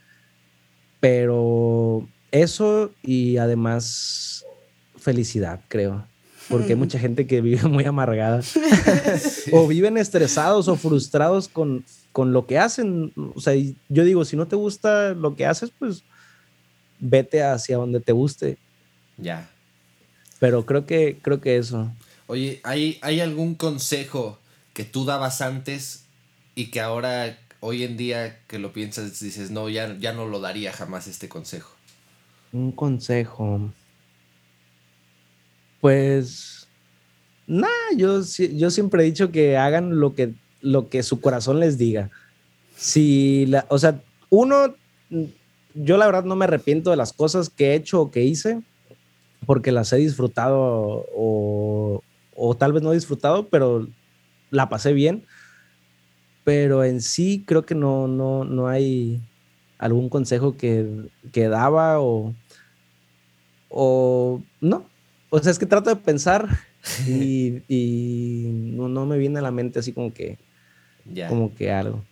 [1.01, 4.32] pero eso y además
[5.03, 6.07] felicidad, creo.
[6.49, 8.43] Porque hay mucha gente que vive muy amargada.
[9.53, 13.13] o viven estresados o frustrados con, con lo que hacen.
[13.35, 13.55] O sea,
[13.89, 16.03] yo digo, si no te gusta lo que haces, pues
[16.99, 18.59] vete hacia donde te guste.
[19.17, 19.51] Ya.
[20.39, 21.93] Pero creo que, creo que eso.
[22.27, 24.39] Oye, ¿hay, ¿hay algún consejo
[24.73, 26.05] que tú dabas antes
[26.55, 30.41] y que ahora, hoy en día que lo piensas, dices, no, ya, ya no lo
[30.41, 31.71] daría jamás este consejo?
[32.53, 33.73] Un consejo.
[35.83, 36.69] Pues,
[37.49, 38.21] nada, yo,
[38.55, 42.09] yo siempre he dicho que hagan lo que, lo que su corazón les diga.
[42.77, 44.77] Si, la, o sea, uno,
[45.75, 48.63] yo la verdad no me arrepiento de las cosas que he hecho o que hice,
[49.45, 52.01] porque las he disfrutado o,
[52.37, 53.89] o tal vez no he disfrutado, pero
[54.53, 55.27] la pasé bien.
[56.45, 59.21] Pero en sí creo que no, no, no hay
[59.79, 62.37] algún consejo que, que daba o,
[63.69, 64.92] o no.
[65.35, 66.47] O sea, es que trato de pensar
[67.09, 70.39] y, y no, no, me viene a la mente así como que,
[71.27, 72.05] como que algo.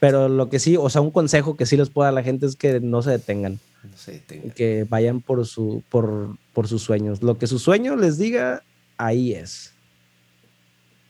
[0.00, 2.22] Pero lo que sí, o sea, un consejo que sí les puedo dar a la
[2.22, 3.60] gente es que no se detengan.
[3.82, 4.52] No se detengan.
[4.52, 7.22] Que vayan por, su, por, por sus sueños.
[7.22, 8.62] Lo que su sueño les diga,
[8.96, 9.74] ahí es.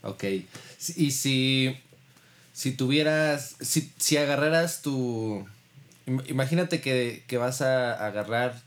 [0.03, 0.24] Ok.
[0.97, 1.76] Y si,
[2.53, 5.47] si tuvieras, si, si agarraras tu...
[6.26, 8.61] Imagínate que, que vas a agarrar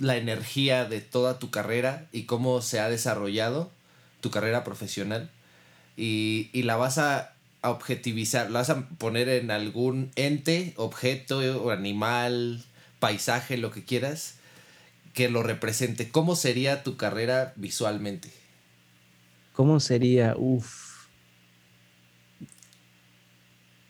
[0.00, 3.70] la energía de toda tu carrera y cómo se ha desarrollado
[4.20, 5.30] tu carrera profesional
[5.96, 11.38] y, y la vas a, a, objetivizar, la vas a poner en algún ente, objeto
[11.62, 12.64] o animal,
[12.98, 14.36] paisaje, lo que quieras,
[15.12, 16.08] que lo represente.
[16.08, 18.30] ¿Cómo sería tu carrera visualmente?
[19.52, 20.34] ¿Cómo sería?
[20.38, 20.90] Uf.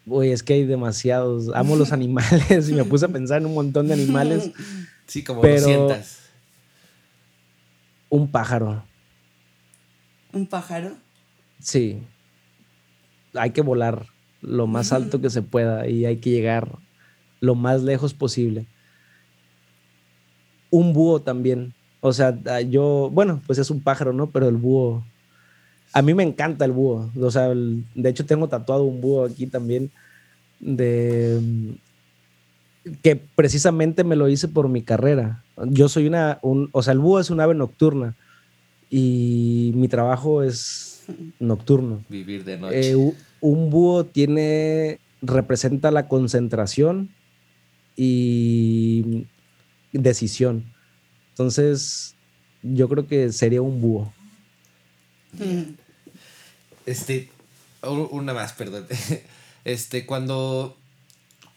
[0.06, 1.50] Uy, es que hay demasiados.
[1.54, 4.50] Amo los animales y me puse a pensar en un montón de animales.
[5.10, 5.56] Sí, como pero...
[5.56, 6.20] lo sientas.
[8.10, 8.84] Un pájaro.
[10.32, 10.96] ¿Un pájaro?
[11.58, 12.00] Sí.
[13.34, 14.06] Hay que volar
[14.40, 16.78] lo más alto que se pueda y hay que llegar
[17.40, 18.66] lo más lejos posible.
[20.70, 21.74] Un búho también.
[22.00, 24.30] O sea, yo, bueno, pues es un pájaro, ¿no?
[24.30, 25.04] Pero el búho
[25.92, 27.10] a mí me encanta el búho.
[27.20, 29.90] O sea, de hecho tengo tatuado un búho aquí también
[30.60, 31.40] de
[33.02, 35.44] que precisamente me lo hice por mi carrera.
[35.66, 38.16] Yo soy una, un, o sea, el búho es un ave nocturna
[38.88, 41.02] y mi trabajo es
[41.38, 42.04] nocturno.
[42.08, 42.92] Vivir de noche.
[42.92, 47.10] Eh, un búho tiene, representa la concentración
[47.96, 49.26] y
[49.92, 50.64] decisión.
[51.30, 52.14] Entonces,
[52.62, 54.12] yo creo que sería un búho.
[56.86, 57.30] Este,
[57.82, 58.86] una más, perdón.
[59.62, 60.79] Este, cuando,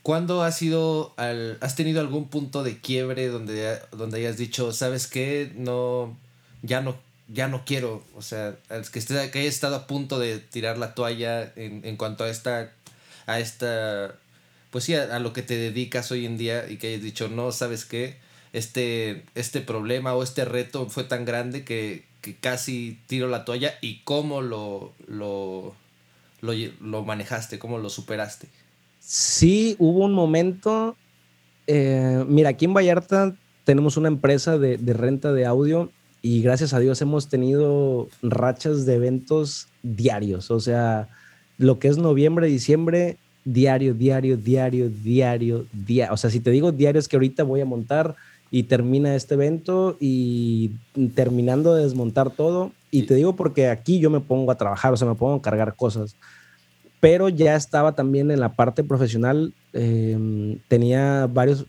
[0.04, 5.08] cuando has sido, al, has tenido algún punto de quiebre donde, donde hayas dicho, sabes
[5.08, 6.18] qué, no,
[6.62, 6.98] ya no,
[7.30, 8.58] ya no quiero, o sea,
[8.92, 12.30] que, esté, que hayas estado a punto de tirar la toalla en, en cuanto a
[12.30, 12.74] esta,
[13.26, 14.16] a esta,
[14.72, 17.52] pues sí, a, lo que te dedicas hoy en día y que hayas dicho, no,
[17.52, 18.18] sabes qué,
[18.52, 23.76] este, este problema o este reto fue tan grande que, que casi tiro la toalla
[23.82, 25.76] y cómo lo, lo,
[26.42, 28.48] lo, manejaste, cómo lo superaste.
[29.06, 30.96] Sí, hubo un momento,
[31.68, 33.36] eh, mira, aquí en Vallarta
[33.66, 35.92] tenemos una empresa de, de renta de audio
[36.22, 41.10] y gracias a Dios hemos tenido rachas de eventos diarios, o sea,
[41.58, 46.14] lo que es noviembre, diciembre, diario, diario, diario, diario, diario.
[46.14, 48.16] O sea, si te digo diario es que ahorita voy a montar
[48.52, 50.72] y termina este evento y
[51.16, 52.72] terminando de desmontar todo.
[52.92, 55.42] Y te digo porque aquí yo me pongo a trabajar, o sea, me pongo a
[55.42, 56.16] cargar cosas.
[57.04, 61.66] Pero ya estaba también en la parte profesional, eh, tenía varios,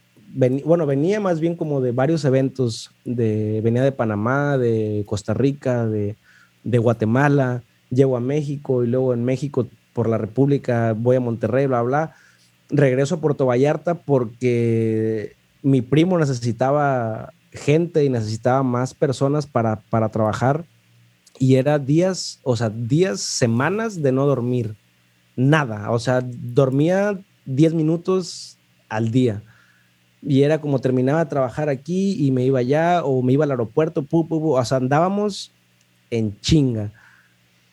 [0.64, 6.14] bueno, venía más bien como de varios eventos, venía de Panamá, de Costa Rica, de,
[6.62, 11.66] de Guatemala, llego a México y luego en México por la República voy a Monterrey,
[11.66, 12.14] bla, bla.
[12.70, 20.10] Regreso a Puerto Vallarta porque mi primo necesitaba gente y necesitaba más personas para, para
[20.10, 20.64] trabajar
[21.40, 24.76] y era días, o sea, días, semanas de no dormir.
[25.36, 28.58] Nada, o sea, dormía 10 minutos
[28.88, 29.42] al día.
[30.22, 33.50] Y era como terminaba de trabajar aquí y me iba allá o me iba al
[33.50, 34.56] aeropuerto, pu, pu, pu.
[34.56, 35.52] o sea, andábamos
[36.10, 36.92] en chinga.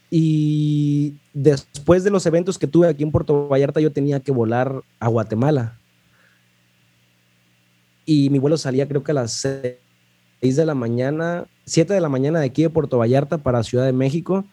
[0.10, 4.82] Y después de los eventos que tuve aquí en Puerto Vallarta, yo tenía que volar
[5.00, 5.78] a Guatemala
[8.06, 9.32] y mi vuelo salía creo que a las
[10.42, 13.86] 6 de la mañana, 7 de la mañana de aquí de Puerto Vallarta para Ciudad
[13.86, 14.46] de México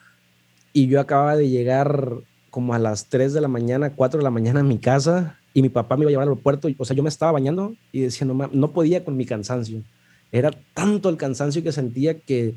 [0.72, 2.12] y yo acababa de llegar
[2.58, 5.62] como a las 3 de la mañana, 4 de la mañana a mi casa y
[5.62, 8.00] mi papá me iba a llevar al aeropuerto, o sea, yo me estaba bañando y
[8.00, 9.84] decía, no, podía con mi cansancio.
[10.32, 12.56] Era tanto el cansancio que sentía que,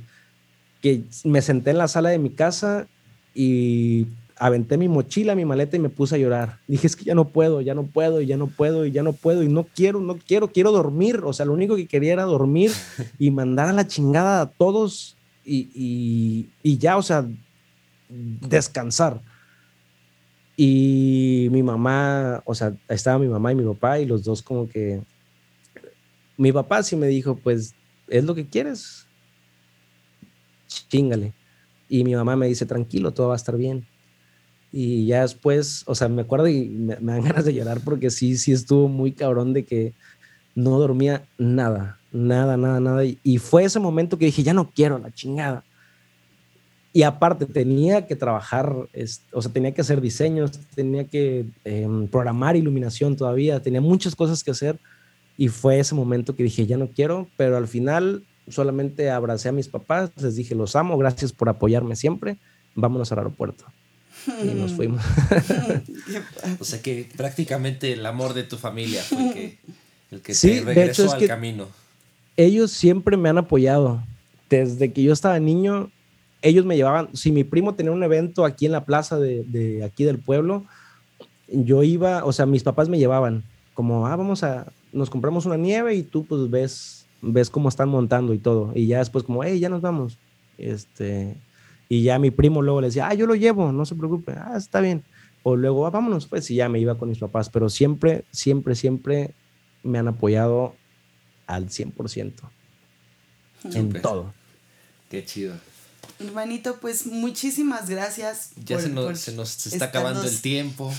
[0.81, 2.87] que me senté en la sala de mi casa
[3.35, 6.57] y aventé mi mochila, mi maleta y me puse a llorar.
[6.67, 9.03] Dije, es que ya no puedo, ya no puedo, y ya no puedo, y ya
[9.03, 11.21] no puedo, y no quiero, no quiero, quiero dormir.
[11.23, 12.71] O sea, lo único que quería era dormir
[13.19, 17.23] y mandar a la chingada a todos y, y, ya, o sea,
[18.09, 19.21] descansar.
[20.63, 24.69] Y mi mamá, o sea, estaba mi mamá y mi papá y los dos como
[24.69, 25.01] que...
[26.37, 27.73] Mi papá sí me dijo, pues,
[28.07, 29.07] ¿es lo que quieres?
[30.67, 31.33] Chingale.
[31.89, 33.87] Y mi mamá me dice, tranquilo, todo va a estar bien.
[34.71, 38.37] Y ya después, o sea, me acuerdo y me, dan ganas de llorar porque sí,
[38.37, 39.95] sí estuvo muy cabrón de que
[40.53, 43.03] no dormía nada, nada, nada, nada.
[43.03, 45.63] Y, fue ese momento que dije, ya no quiero la chingada.
[46.93, 48.75] Y aparte tenía que trabajar,
[49.31, 54.43] o sea, tenía que hacer diseños, tenía que em, programar iluminación todavía, tenía muchas cosas
[54.43, 54.77] que hacer.
[55.37, 59.53] Y fue ese momento que dije, ya no quiero, pero al final solamente abracé a
[59.53, 62.37] mis papás, les dije, los amo, gracias por apoyarme siempre,
[62.75, 63.65] vámonos al aeropuerto
[64.27, 65.03] y nos fuimos.
[66.59, 69.57] o sea que prácticamente el amor de tu familia fue el que,
[70.11, 71.67] el que te regresó al camino.
[72.37, 74.03] Ellos siempre me han apoyado.
[74.49, 75.91] Desde que yo estaba niño,
[76.41, 77.09] ellos me llevaban.
[77.15, 80.65] Si mi primo tenía un evento aquí en la plaza de, de aquí del pueblo,
[81.47, 83.43] yo iba, o sea, mis papás me llevaban.
[83.73, 87.89] Como, ah, vamos a, nos compramos una nieve y tú pues ves, ves cómo están
[87.89, 88.71] montando y todo.
[88.75, 90.17] Y ya después como, hey, ya nos vamos.
[90.57, 91.37] Este,
[91.89, 94.53] y ya mi primo luego le decía, ah, yo lo llevo, no se preocupe, ah,
[94.55, 95.03] está bien.
[95.43, 97.49] O luego, ah, vámonos, pues, y ya me iba con mis papás.
[97.49, 99.33] Pero siempre, siempre, siempre
[99.83, 100.75] me han apoyado
[101.47, 102.33] al 100%.
[103.73, 104.33] En todo.
[105.09, 105.53] Qué chido.
[106.25, 108.49] Hermanito, pues muchísimas gracias.
[108.65, 109.27] Ya se, nos,
[109.67, 110.93] está acabando el tiempo.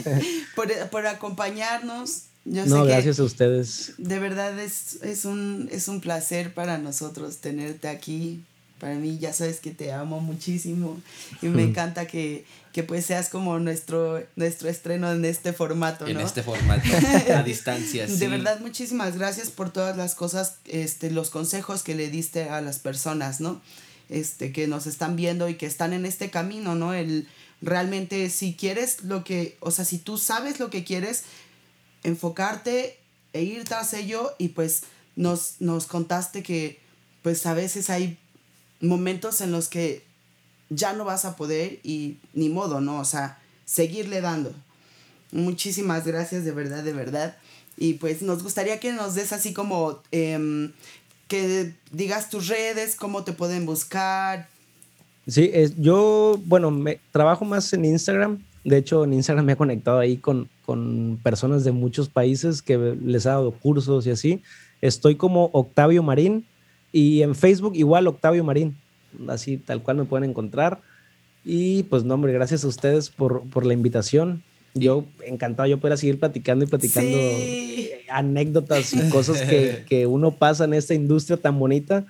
[0.90, 2.22] por, acompañarnos.
[2.44, 3.94] no, gracias a ustedes.
[3.98, 8.44] De verdad es, es, un, es un placer para nosotros tenerte aquí,
[8.82, 11.00] para mí ya sabes que te amo muchísimo
[11.40, 16.10] y me encanta que, que, pues seas como nuestro, nuestro estreno en este formato, ¿no?
[16.10, 16.88] En este formato,
[17.32, 22.10] a distancia, De verdad, muchísimas gracias por todas las cosas, este, los consejos que le
[22.10, 23.60] diste a las personas, ¿no?
[24.12, 26.92] Este, que nos están viendo y que están en este camino, ¿no?
[26.92, 27.26] El
[27.62, 31.22] realmente si quieres lo que, o sea, si tú sabes lo que quieres,
[32.02, 32.98] enfocarte
[33.32, 34.82] e ir tras ello y pues
[35.16, 36.78] nos, nos contaste que
[37.22, 38.18] pues a veces hay
[38.80, 40.04] momentos en los que
[40.68, 42.98] ya no vas a poder y ni modo, ¿no?
[42.98, 44.52] O sea, seguirle dando.
[45.30, 47.38] Muchísimas gracias, de verdad, de verdad.
[47.78, 50.72] Y pues nos gustaría que nos des así como em,
[51.32, 54.48] que digas tus redes, cómo te pueden buscar.
[55.26, 58.44] Sí, es, yo, bueno, me trabajo más en Instagram.
[58.64, 62.76] De hecho, en Instagram me he conectado ahí con, con personas de muchos países que
[62.76, 64.42] les ha dado cursos y así.
[64.82, 66.44] Estoy como Octavio Marín,
[66.92, 68.76] y en Facebook igual Octavio Marín,
[69.26, 70.82] así tal cual me pueden encontrar.
[71.46, 74.42] Y pues no, hombre, gracias a ustedes por, por la invitación.
[74.74, 77.18] Yo encantado, yo pudiera seguir platicando y platicando
[78.08, 82.06] anécdotas y cosas que, que, uno pasa en esta industria tan bonita.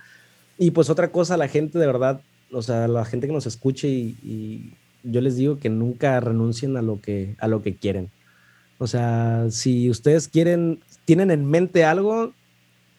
[0.59, 2.21] Y pues otra cosa, la gente de verdad,
[2.53, 6.77] o sea, la gente que nos escuche y, y yo les digo que nunca renuncien
[6.77, 8.11] a lo que, a lo que quieren.
[8.79, 12.33] O sea, si ustedes quieren, tienen en mente algo,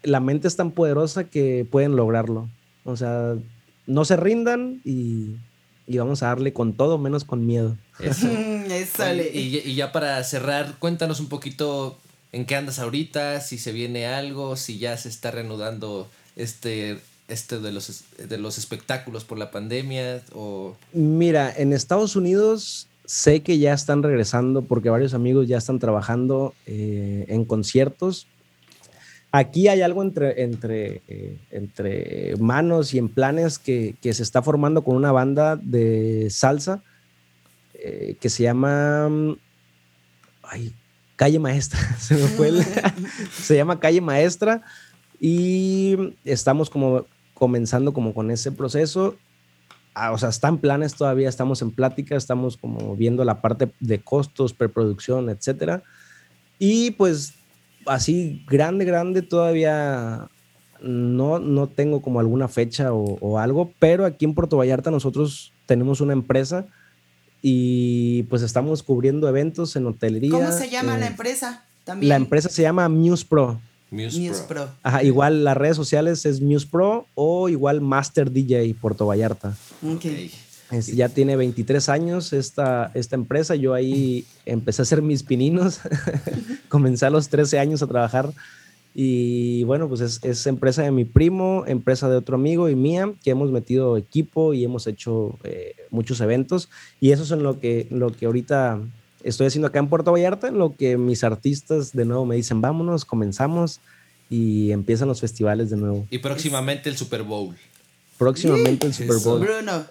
[0.03, 2.49] la mente es tan poderosa que pueden lograrlo.
[2.84, 3.36] O sea,
[3.86, 5.36] no se rindan y,
[5.88, 7.78] vamos a darle con todo menos con miedo.
[8.00, 8.28] Eso.
[9.34, 11.98] y, ya para cerrar, cuéntanos un poquito
[12.32, 17.60] en qué andas ahorita, si se viene algo, si ya se está reanudando este, este
[17.60, 20.76] de, los, de los espectáculos por la pandemia o...
[20.94, 26.56] Mira, en Estados Unidos sé que ya están regresando porque varios amigos ya están trabajando
[26.66, 28.26] eh, en conciertos.
[29.32, 34.41] Aquí hay algo entre, entre, eh, entre manos y en planes que, que, se está
[34.41, 36.82] formando con una banda de salsa
[37.86, 39.10] eh, que se llama
[40.44, 40.74] ay,
[41.18, 41.80] Calle Maestra.
[42.00, 42.52] Se me fue
[43.32, 44.62] se llama Calle Maestra
[45.20, 49.18] y estamos como comenzando como con ese proceso.
[49.96, 54.00] Ah, o sea, están planes todavía, estamos en plática, estamos como viendo la parte de
[54.00, 55.84] costos, preproducción, etcétera.
[56.58, 57.34] Y pues
[57.86, 60.30] así grande, grande todavía
[60.82, 66.02] no, no tengo como alguna fecha o, algo, pero aquí en Puerto Vallarta nosotros tenemos
[66.02, 66.66] una empresa
[67.44, 70.32] y pues estamos cubriendo eventos en hotelería.
[70.32, 71.64] ¿Cómo se llama la empresa?
[71.84, 72.10] También.
[72.10, 73.60] La empresa se llama Muse Pro.
[73.91, 74.70] Muse, Pro.
[74.82, 79.56] Ajá, igual las redes sociales es Muse Pro o igual Master DJ Puerto Vallarta.
[79.98, 80.32] Okay
[80.82, 83.56] ya tiene 23 años esta, esta empresa.
[83.56, 85.80] Yo ahí empecé a hacer mis pininos.
[86.70, 88.34] Comencé a los 13 años a trabajar
[88.96, 93.12] Y bueno, pues es, es, empresa de mi primo, empresa de otro amigo y mía,
[93.24, 96.70] que hemos metido equipo y hemos hecho eh, muchos eventos.
[97.00, 98.80] Y eso es en lo que, lo que ahorita
[99.24, 102.62] estoy haciendo acá en Puerto Vallarta, en lo que mis artistas de nuevo me dicen,
[102.62, 103.80] vámonos, comenzamos
[104.30, 106.06] y empiezan los festivales de nuevo.
[106.12, 107.56] Y próximamente el Super Bowl.
[108.20, 109.39] Próximamente el Super Bowl.
[109.39, 109.86] Bruno,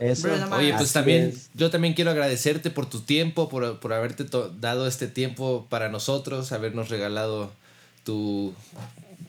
[0.57, 4.25] Oye, pues también, yo también quiero agradecerte por tu tiempo, por, por haberte
[4.61, 7.51] dado este tiempo para nosotros, habernos regalado
[8.05, 8.55] tu,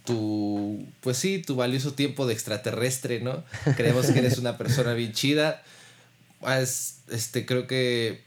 [0.06, 3.44] tu, pues sí, tu valioso tiempo de extraterrestre, ¿no?
[3.76, 5.64] Creemos que eres una persona bien chida.
[7.10, 8.22] este, creo que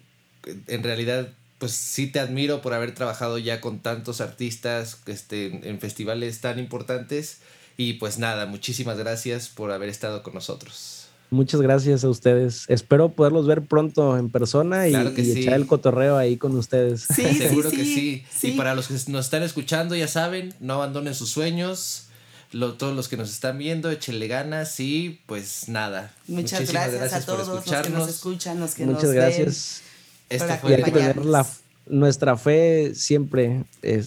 [0.67, 1.29] en realidad,
[1.59, 6.59] pues sí te admiro por haber trabajado ya con tantos artistas este, en festivales tan
[6.59, 7.39] importantes.
[7.77, 10.96] Y pues nada, muchísimas gracias por haber estado con nosotros.
[11.37, 12.65] Muchas gracias a ustedes.
[12.69, 17.07] Espero poderlos ver pronto en persona y, echar el cotorreo ahí con ustedes.
[17.15, 18.25] Sí, seguro que sí.
[18.43, 22.07] Y para los que nos están escuchando, ya saben, no abandonen sus sueños.
[22.51, 26.11] todos los que nos están viendo, échenle ganas y pues nada.
[26.27, 29.83] Muchas gracias, a todos los que nos escuchan, los que Muchas gracias.
[30.31, 31.47] Este fue tener la,
[31.87, 34.07] nuestra fe siempre es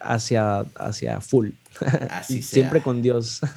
[0.00, 1.50] hacia, hacia full.
[2.10, 3.40] Así Siempre con Dios.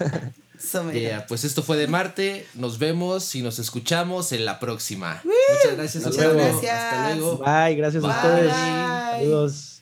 [1.27, 2.45] pues esto fue de Marte.
[2.53, 5.21] Nos vemos y nos escuchamos en la próxima.
[5.23, 6.03] Muchas gracias.
[6.05, 6.73] Muchas gracias.
[6.73, 7.37] Hasta luego.
[7.37, 8.51] Bye, gracias a ustedes.
[8.51, 9.78] Saludos.